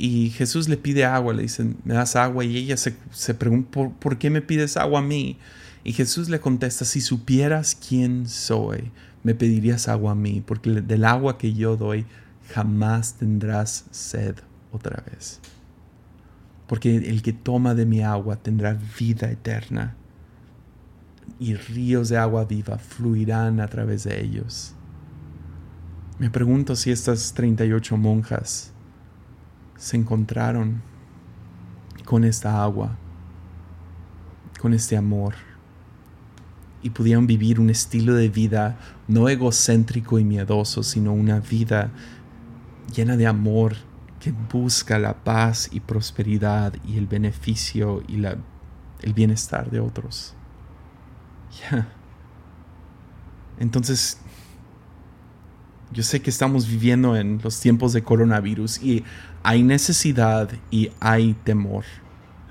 [0.00, 2.42] y Jesús le pide agua, le dice, ¿me das agua?
[2.42, 2.94] Y ella se,
[3.34, 5.36] pregunta, ¿por, qué me pides agua a mí?
[5.84, 8.92] Y Jesús le contesta, si supieras quién soy,
[9.22, 12.06] me pedirías agua a mí, porque del agua que yo doy
[12.54, 14.36] jamás tendrás sed
[14.72, 15.38] otra vez.
[16.70, 19.96] Porque el que toma de mi agua tendrá vida eterna,
[21.40, 24.76] y ríos de agua viva fluirán a través de ellos.
[26.20, 28.72] Me pregunto si estas 38 monjas
[29.78, 30.80] se encontraron
[32.04, 32.96] con esta agua,
[34.60, 35.34] con este amor,
[36.84, 41.90] y pudieron vivir un estilo de vida no egocéntrico y miedoso, sino una vida
[42.94, 43.89] llena de amor
[44.20, 48.36] que busca la paz y prosperidad y el beneficio y la,
[49.00, 50.34] el bienestar de otros.
[51.68, 51.88] Ya.
[53.58, 54.20] Entonces,
[55.92, 59.04] yo sé que estamos viviendo en los tiempos de coronavirus y
[59.42, 61.84] hay necesidad y hay temor.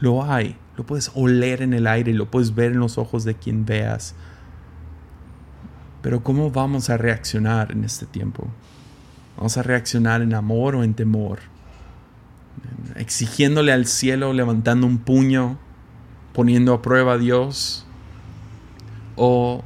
[0.01, 0.57] Lo hay.
[0.75, 4.15] Lo puedes oler en el aire, lo puedes ver en los ojos de quien veas.
[6.01, 8.47] Pero ¿cómo vamos a reaccionar en este tiempo?
[9.37, 11.39] ¿Vamos a reaccionar en amor o en temor?
[12.95, 15.57] Exigiéndole al cielo, levantando un puño,
[16.33, 17.85] poniendo a prueba a Dios.
[19.15, 19.63] O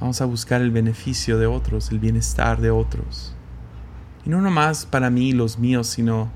[0.00, 3.34] vamos a buscar el beneficio de otros, el bienestar de otros.
[4.24, 6.30] Y no nomás para mí, los míos, sino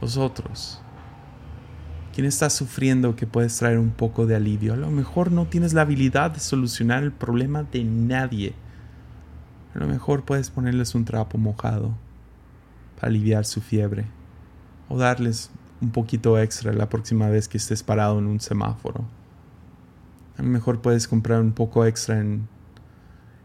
[0.00, 0.80] los otros.
[2.14, 4.72] ¿Quién está sufriendo que puedes traer un poco de alivio?
[4.72, 8.54] A lo mejor no tienes la habilidad de solucionar el problema de nadie.
[9.74, 11.94] A lo mejor puedes ponerles un trapo mojado
[12.94, 14.06] para aliviar su fiebre.
[14.88, 19.04] O darles un poquito extra la próxima vez que estés parado en un semáforo.
[20.38, 22.48] A lo mejor puedes comprar un poco extra en,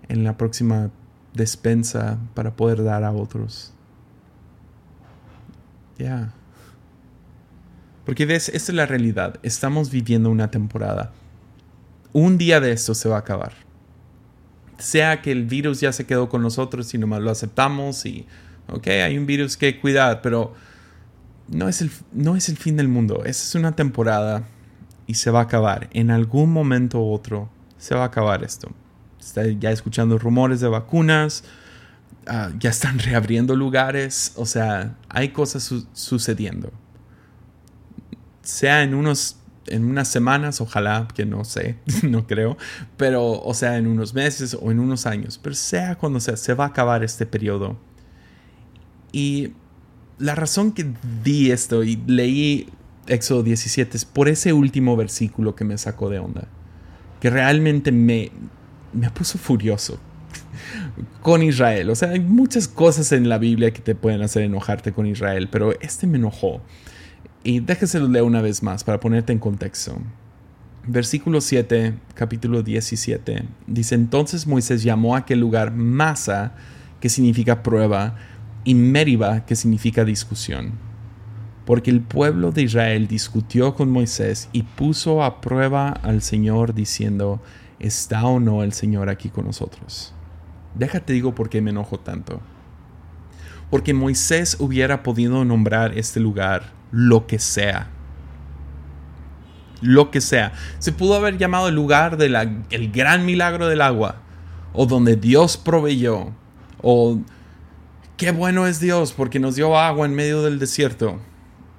[0.07, 0.91] en la próxima
[1.33, 3.73] despensa para poder dar a otros.
[5.97, 6.33] Ya.
[8.05, 9.39] Porque ves, esta es la realidad.
[9.43, 11.11] Estamos viviendo una temporada.
[12.13, 13.53] Un día de esto se va a acabar.
[14.77, 18.25] Sea que el virus ya se quedó con nosotros y nomás lo aceptamos y,
[18.67, 20.53] ok, hay un virus que cuidar, pero
[21.51, 23.23] no es el, no es el fin del mundo.
[23.25, 24.43] Esa es una temporada
[25.07, 25.89] y se va a acabar.
[25.91, 28.71] En algún momento u otro se va a acabar esto.
[29.19, 31.43] Está ya escuchando rumores de vacunas,
[32.27, 36.71] ah, ya están reabriendo lugares, o sea, hay cosas sucediendo
[38.41, 39.37] sea en unos
[39.67, 42.57] en unas semanas, ojalá que no sé, no creo,
[42.97, 46.53] pero o sea en unos meses o en unos años, pero sea cuando sea, se
[46.53, 47.77] va a acabar este periodo.
[49.13, 49.53] Y
[50.21, 50.85] la razón que
[51.23, 52.69] di esto y leí
[53.07, 56.47] Éxodo 17 es por ese último versículo que me sacó de onda,
[57.19, 58.31] que realmente me,
[58.93, 59.99] me puso furioso
[61.21, 61.89] con Israel.
[61.89, 65.49] O sea, hay muchas cosas en la Biblia que te pueden hacer enojarte con Israel,
[65.51, 66.61] pero este me enojó.
[67.43, 69.97] Y déjeselo leer una vez más para ponerte en contexto.
[70.87, 76.53] Versículo 7, capítulo 17, dice, entonces Moisés llamó a aquel lugar Masa,
[76.99, 78.15] que significa prueba,
[78.63, 80.73] y Meriba, que significa discusión.
[81.65, 87.41] Porque el pueblo de Israel discutió con Moisés y puso a prueba al Señor diciendo,
[87.79, 90.13] ¿está o no el Señor aquí con nosotros?
[90.75, 92.41] Déjate digo por qué me enojo tanto.
[93.69, 97.89] Porque Moisés hubiera podido nombrar este lugar lo que sea.
[99.81, 100.53] Lo que sea.
[100.79, 102.35] Se pudo haber llamado el lugar del
[102.69, 104.17] el gran milagro del agua.
[104.73, 106.31] O donde Dios proveyó.
[106.81, 107.19] O
[108.21, 111.19] qué bueno es Dios porque nos dio agua en medio del desierto.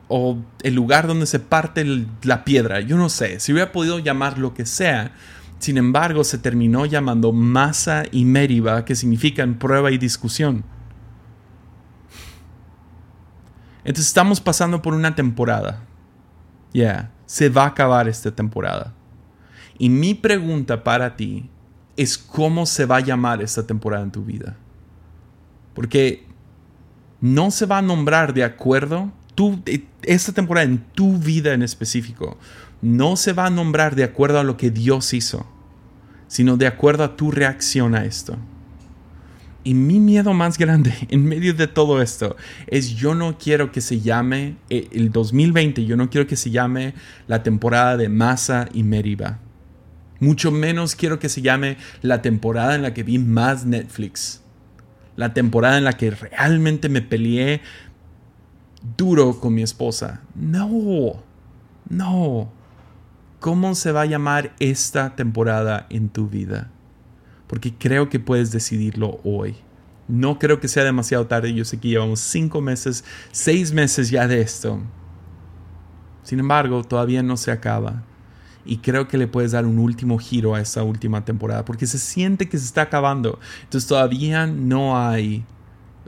[0.08, 1.86] O el lugar donde se parte
[2.24, 2.80] la piedra.
[2.80, 3.38] Yo no sé.
[3.38, 5.12] Si hubiera podido llamar lo que sea.
[5.60, 10.64] Sin embargo, se terminó llamando Masa y Meriba, que significan prueba y discusión.
[13.84, 15.84] Entonces estamos pasando por una temporada.
[16.74, 18.92] Ya, se va a acabar esta temporada.
[19.78, 21.48] Y mi pregunta para ti
[21.96, 24.56] es cómo se va a llamar esta temporada en tu vida.
[25.72, 26.31] Porque
[27.22, 29.62] no se va a nombrar de acuerdo, tú,
[30.02, 32.36] esta temporada en tu vida en específico,
[32.82, 35.46] no se va a nombrar de acuerdo a lo que Dios hizo,
[36.26, 38.36] sino de acuerdo a tu reacción a esto.
[39.64, 43.80] Y mi miedo más grande en medio de todo esto es yo no quiero que
[43.80, 46.94] se llame eh, el 2020, yo no quiero que se llame
[47.28, 49.38] la temporada de Masa y Meriba.
[50.18, 54.41] Mucho menos quiero que se llame la temporada en la que vi más Netflix.
[55.16, 57.60] La temporada en la que realmente me peleé
[58.96, 60.22] duro con mi esposa.
[60.34, 61.22] No,
[61.88, 62.50] no.
[63.40, 66.70] ¿Cómo se va a llamar esta temporada en tu vida?
[67.52, 69.56] porque creo que puedes decidirlo hoy.
[70.08, 71.52] No creo que sea demasiado tarde.
[71.52, 74.80] Yo sé que llevamos cinco meses, seis meses ya de esto.
[76.22, 78.04] Sin embargo, todavía no se acaba.
[78.64, 81.98] Y creo que le puedes dar un último giro a esta última temporada, porque se
[81.98, 83.38] siente que se está acabando.
[83.64, 85.44] Entonces todavía no hay,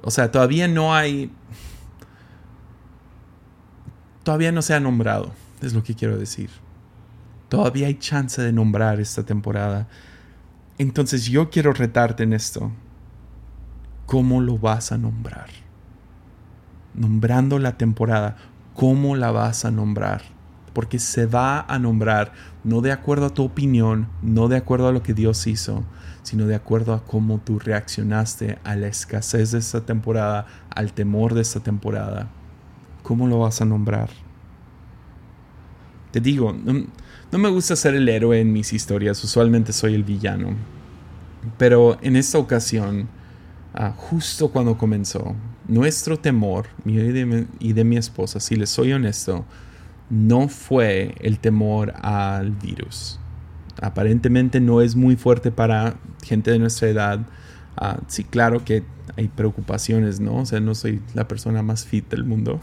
[0.02, 1.32] o sea, todavía no hay,
[4.22, 6.50] todavía no se ha nombrado, es lo que quiero decir.
[7.48, 9.88] Todavía hay chance de nombrar esta temporada
[10.78, 12.72] entonces yo quiero retarte en esto.
[14.07, 15.48] ¿Cómo lo vas a nombrar?
[16.94, 18.36] Nombrando la temporada,
[18.74, 20.22] ¿cómo la vas a nombrar?
[20.75, 24.93] Porque se va a nombrar no de acuerdo a tu opinión, no de acuerdo a
[24.93, 25.85] lo que Dios hizo,
[26.25, 31.35] sino de acuerdo a cómo tú reaccionaste a la escasez de esta temporada, al temor
[31.35, 32.29] de esta temporada,
[33.03, 34.09] ¿cómo lo vas a nombrar?
[36.11, 40.55] Te digo, no, me gusta ser el héroe en mis historias, usualmente soy el villano.
[41.59, 43.09] Pero en esta ocasión,
[43.75, 45.35] ah, justo cuando comenzó,
[45.68, 49.45] nuestro temor, mío y de, y de mi esposa, si les soy honesto,
[50.11, 53.18] no fue el temor al virus.
[53.80, 57.20] Aparentemente no es muy fuerte para gente de nuestra edad.
[57.76, 58.84] Ah, sí, claro que
[59.16, 60.36] hay preocupaciones, ¿no?
[60.36, 62.61] O sea, no soy la persona más fit del mundo,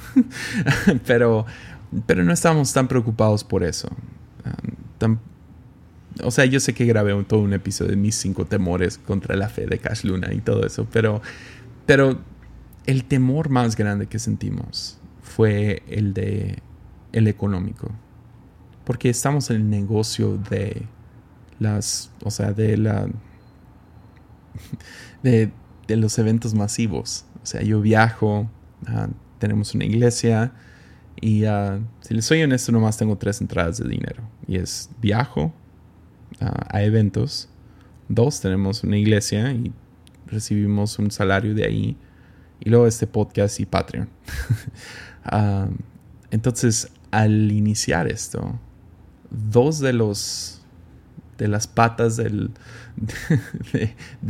[1.05, 1.45] pero,
[2.05, 3.89] pero no estamos tan preocupados por eso.
[4.45, 4.55] Ah,
[6.23, 9.49] o sea, yo sé que grabé todo un episodio de mis cinco temores contra la
[9.49, 11.21] fe de Cash Luna y todo eso, pero,
[11.85, 12.19] pero
[12.85, 16.59] el temor más grande que sentimos fue el de
[17.11, 17.91] el económico,
[18.85, 20.87] porque estamos en el negocio de
[21.59, 23.07] las, o sea, de la
[25.23, 25.51] de,
[25.87, 27.25] los eventos masivos.
[27.43, 28.49] O sea, yo viajo,
[28.87, 29.09] ah,
[29.39, 30.53] tenemos una iglesia
[31.19, 34.23] y uh, si les soy honesto, nomás tengo tres entradas de dinero.
[34.47, 35.53] Y es viajo
[36.39, 37.49] ah, a eventos.
[38.07, 39.71] Dos, tenemos una iglesia y
[40.27, 41.97] recibimos un salario de ahí.
[42.59, 44.09] Y luego este podcast y Patreon.
[46.31, 48.59] entonces, al iniciar esto,
[49.29, 50.61] dos de los
[51.41, 52.35] de las patas de,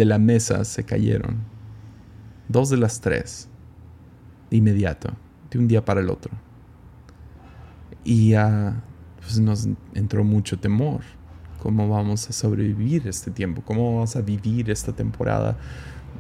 [0.06, 1.40] la mesa se cayeron.
[2.48, 3.50] Dos de las tres.
[4.50, 5.10] De inmediato.
[5.50, 6.32] De un día para el otro.
[8.06, 8.34] Y
[9.20, 11.02] pues nos entró mucho temor.
[11.60, 13.62] ¿Cómo vamos a sobrevivir este tiempo?
[13.62, 15.58] ¿Cómo vamos a vivir esta temporada?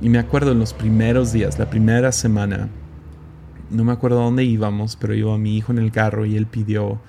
[0.01, 2.67] Y me acuerdo en los primeros días, la primera semana,
[3.71, 6.99] no me acuerdo dónde íbamos, pero iba mi hijo en el carro y él pidió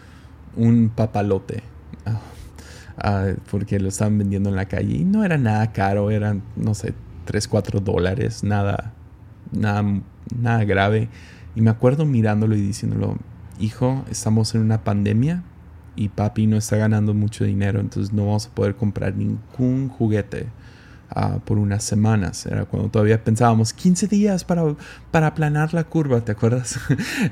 [0.56, 1.62] un papalote.
[2.06, 2.20] Ah,
[2.98, 6.74] Ah, porque lo estaban vendiendo en la calle y no era nada caro, eran, no
[6.74, 6.94] sé,
[7.24, 8.92] 3, 4 dólares, nada,
[9.50, 9.82] nada,
[10.36, 11.08] nada grave.
[11.54, 13.16] Y me acuerdo mirándolo y diciéndolo,
[13.58, 15.42] hijo, estamos en una pandemia
[15.96, 20.46] y papi no está ganando mucho dinero, entonces no vamos a poder comprar ningún juguete
[21.16, 22.46] uh, por unas semanas.
[22.46, 24.62] Era cuando todavía pensábamos 15 días para,
[25.10, 26.78] para aplanar la curva, ¿te acuerdas?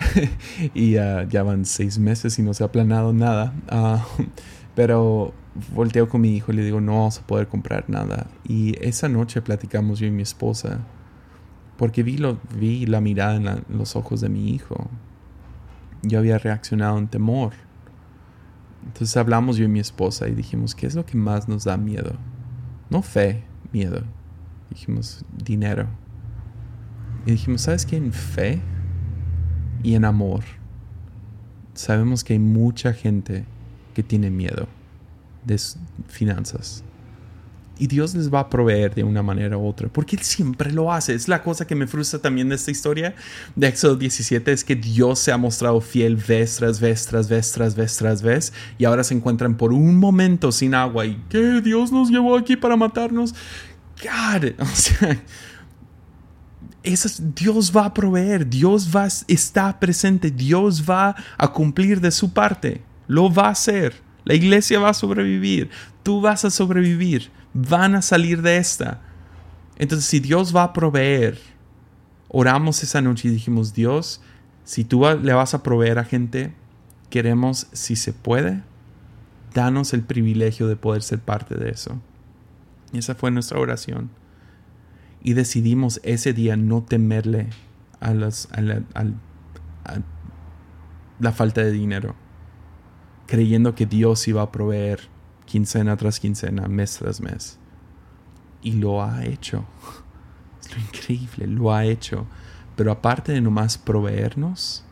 [0.74, 3.52] y uh, ya van 6 meses y no se ha aplanado nada.
[3.70, 4.22] Uh,
[4.74, 5.34] pero
[5.74, 8.26] volteo con mi hijo y le digo, no vamos a poder comprar nada.
[8.46, 10.80] Y esa noche platicamos yo y mi esposa,
[11.76, 14.88] porque vi, lo, vi la mirada en, los ojos de mi hijo.
[16.02, 17.52] Yo había reaccionado en temor.
[18.86, 21.76] Entonces hablamos yo y mi esposa y dijimos, ¿qué es lo que más nos da
[21.76, 22.12] miedo?
[22.88, 24.02] No fe, miedo.
[24.70, 25.86] Dijimos, dinero.
[27.26, 27.96] Y dijimos, ¿sabes qué?
[27.96, 28.60] En fe
[29.82, 30.44] y en amor.
[31.74, 33.44] Sabemos que hay mucha gente
[33.94, 34.68] que tiene miedo
[35.44, 35.58] de
[36.08, 36.84] finanzas.
[37.80, 40.92] Y Dios les va a proveer de una manera u otra, porque Él siempre lo
[40.92, 41.14] hace.
[41.14, 43.14] Es la cosa que me frustra también de esta historia
[43.56, 47.52] de Éxodo 17, es que Dios se ha mostrado fiel vez tras vez, tras vez,
[47.52, 51.62] tras vez, tras vez, y ahora se encuentran por un momento sin agua y que
[51.62, 53.34] Dios nos llevó aquí para matarnos.
[54.02, 55.22] God, o sea,
[57.34, 62.82] Dios va a proveer, Dios va, está presente, Dios va a cumplir de su parte,
[63.06, 63.94] lo va a hacer.
[64.24, 65.70] La iglesia va a sobrevivir.
[66.02, 67.30] Tú vas a sobrevivir.
[67.52, 69.00] Van a salir de esta.
[69.76, 71.38] Entonces, si Dios va a proveer,
[72.28, 74.20] oramos esa noche y dijimos, Dios,
[74.64, 76.54] si tú le vas a proveer a gente,
[77.08, 78.62] queremos, si se puede,
[79.54, 82.00] danos el privilegio de poder ser parte de eso.
[82.92, 84.10] Y esa fue nuestra oración.
[85.22, 87.48] Y decidimos ese día no temerle
[88.00, 89.04] a, las, a
[91.18, 92.14] la falta de dinero
[93.30, 95.02] creyendo que Dios iba a proveer
[95.50, 97.58] quincena tras quincena, mes tras mes.
[98.62, 99.64] Y lo ha hecho.
[100.60, 102.26] Es lo increíble, lo ha hecho.
[102.76, 104.84] Pero aparte de nomás proveernos,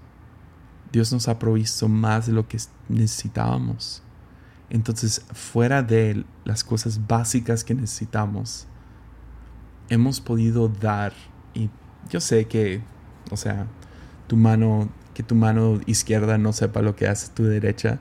[0.91, 4.03] Dios nos ha provisto más de lo que necesitábamos.
[4.69, 8.67] Entonces, fuera de las cosas básicas que necesitamos,
[9.89, 11.13] hemos podido dar.
[11.55, 11.71] Y
[12.11, 12.83] yo sé que,
[13.31, 13.69] o sea,
[14.27, 18.01] tu mano, que tu mano izquierda no sepa lo que hace tu derecha,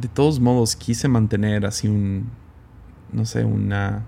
[0.00, 2.30] de todos modos, quise mantener así un,
[3.12, 4.02] no sé, una,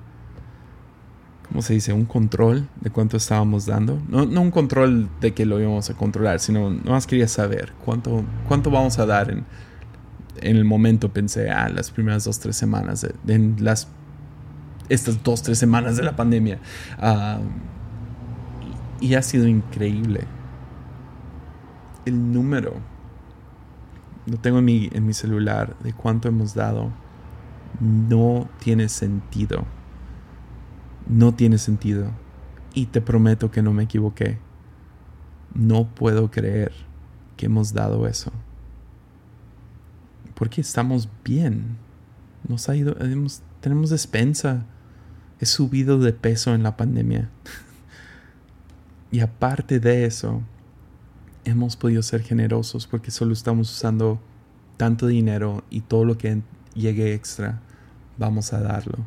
[1.49, 1.93] ¿cómo se dice?
[1.93, 4.01] Un control de cuánto estábamos dando.
[4.09, 8.70] No, un control de que lo íbamos a controlar, sino más quería saber cuánto, cuánto
[8.70, 9.45] vamos a dar en,
[10.41, 11.12] en el momento.
[11.12, 13.89] Pensé, ah, las primeras dos, tres semanas, de, en las,
[14.89, 16.59] estas dos, tres semanas de la pandemia.
[19.01, 20.24] y ha sido increíble
[22.07, 22.74] el número,
[24.27, 26.91] lo tengo en mi, en mi celular, de cuánto hemos dado,
[27.81, 29.64] no tiene sentido.
[31.09, 32.11] No tiene sentido.
[32.74, 34.39] Y te prometo que no me equivoqué.
[35.55, 36.72] no puedo creer
[37.37, 38.33] que hemos dado eso.
[40.35, 41.79] Porque estamos bien.
[42.47, 42.95] Nos ha ido,
[43.61, 44.66] tenemos despensa.
[45.41, 47.31] He subido de peso en la pandemia.
[49.11, 50.43] y aparte de eso,
[51.47, 54.20] hemos podido ser generosos porque solo estamos usando
[54.76, 56.42] tanto dinero y todo lo que
[56.74, 57.61] llegue extra,
[58.18, 58.99] vamos a darlo.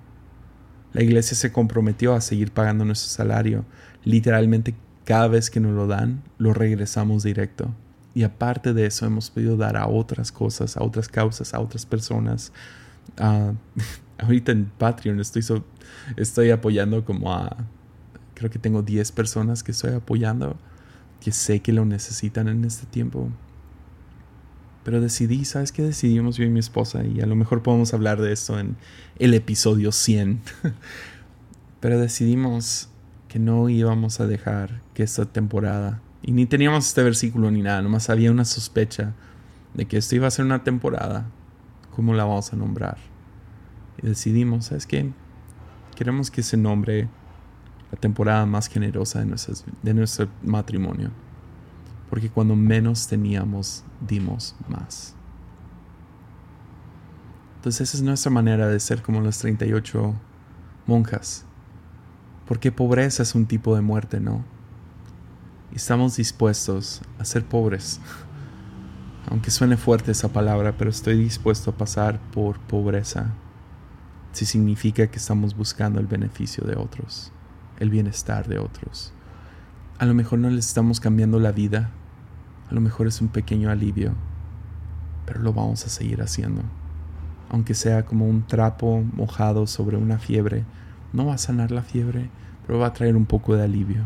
[0.94, 3.66] La iglesia se comprometió a seguir pagando nuestro salario.
[4.04, 4.74] Literalmente
[5.04, 7.74] cada vez que nos lo dan, lo regresamos directo.
[8.16, 11.86] Y aparte de eso, hemos podido dar a otras cosas, a otras causas, a otras
[11.86, 12.52] personas.
[13.20, 13.54] Uh,
[14.24, 15.44] ahorita en Patreon estoy,
[16.18, 17.58] estoy apoyando como a,
[18.34, 20.58] creo que tengo 10 personas que estoy apoyando,
[21.22, 23.30] que sé que lo necesitan en este tiempo.
[24.84, 25.84] Pero decidí, ¿sabes qué?
[25.84, 28.78] Decidimos yo y mi esposa y a lo mejor podemos hablar de esto en
[29.18, 30.42] el episodio 100.
[31.80, 32.90] Pero decidimos
[33.28, 37.82] que no íbamos a dejar que esta temporada, y ni teníamos este versículo ni nada,
[37.82, 39.14] nomás había una sospecha
[39.74, 41.28] de que esto iba a ser una temporada,
[41.96, 42.98] ¿cómo la vamos a nombrar?
[44.02, 45.12] Y decidimos, ¿sabes qué?
[45.96, 47.08] Queremos que se nombre
[47.92, 49.36] la temporada más generosa de,
[49.82, 51.12] de nuestro matrimonio.
[52.10, 55.16] Porque cuando menos teníamos, dimos más.
[57.58, 60.14] Entonces esa es nuestra manera de ser como las 38
[60.88, 61.46] monjas.
[62.48, 64.44] Porque pobreza es un tipo de muerte, ¿no?
[65.72, 68.00] Y estamos dispuestos a ser pobres.
[69.30, 73.36] Aunque suene fuerte esa palabra, pero estoy dispuesto a pasar por pobreza
[74.32, 77.32] si significa que estamos buscando el beneficio de otros,
[77.80, 79.14] el bienestar de otros.
[79.98, 81.90] A lo mejor no les estamos cambiando la vida,
[82.70, 84.14] a lo mejor es un pequeño alivio,
[85.26, 86.62] pero lo vamos a seguir haciendo.
[87.50, 90.66] Aunque sea como un trapo mojado sobre una fiebre,
[91.14, 92.30] no va a sanar la fiebre,
[92.66, 94.04] pero va a traer un poco de alivio.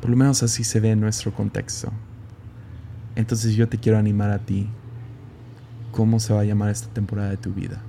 [0.00, 1.92] Por lo menos así se ve en nuestro contexto.
[3.16, 4.68] Entonces yo te quiero animar a ti.
[5.92, 7.82] ¿Cómo se va a llamar esta temporada de tu vida?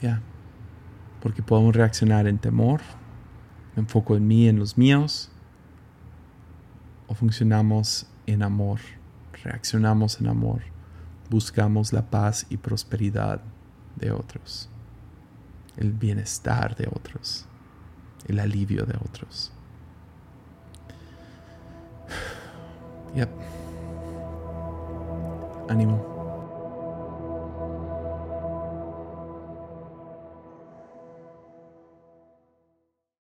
[0.00, 0.20] Ya.
[1.22, 2.80] Porque podemos reaccionar en temor,
[3.76, 5.30] me enfoco en mí, en los míos,
[7.06, 8.80] o funcionamos en amor,
[9.44, 10.62] reaccionamos en amor,
[11.30, 13.40] buscamos la paz y prosperidad
[13.96, 14.68] de otros
[15.76, 17.46] el bienestar de otros,
[18.26, 19.52] el alivio de otros.
[23.14, 23.28] Yep.
[25.68, 26.11] Ánimo.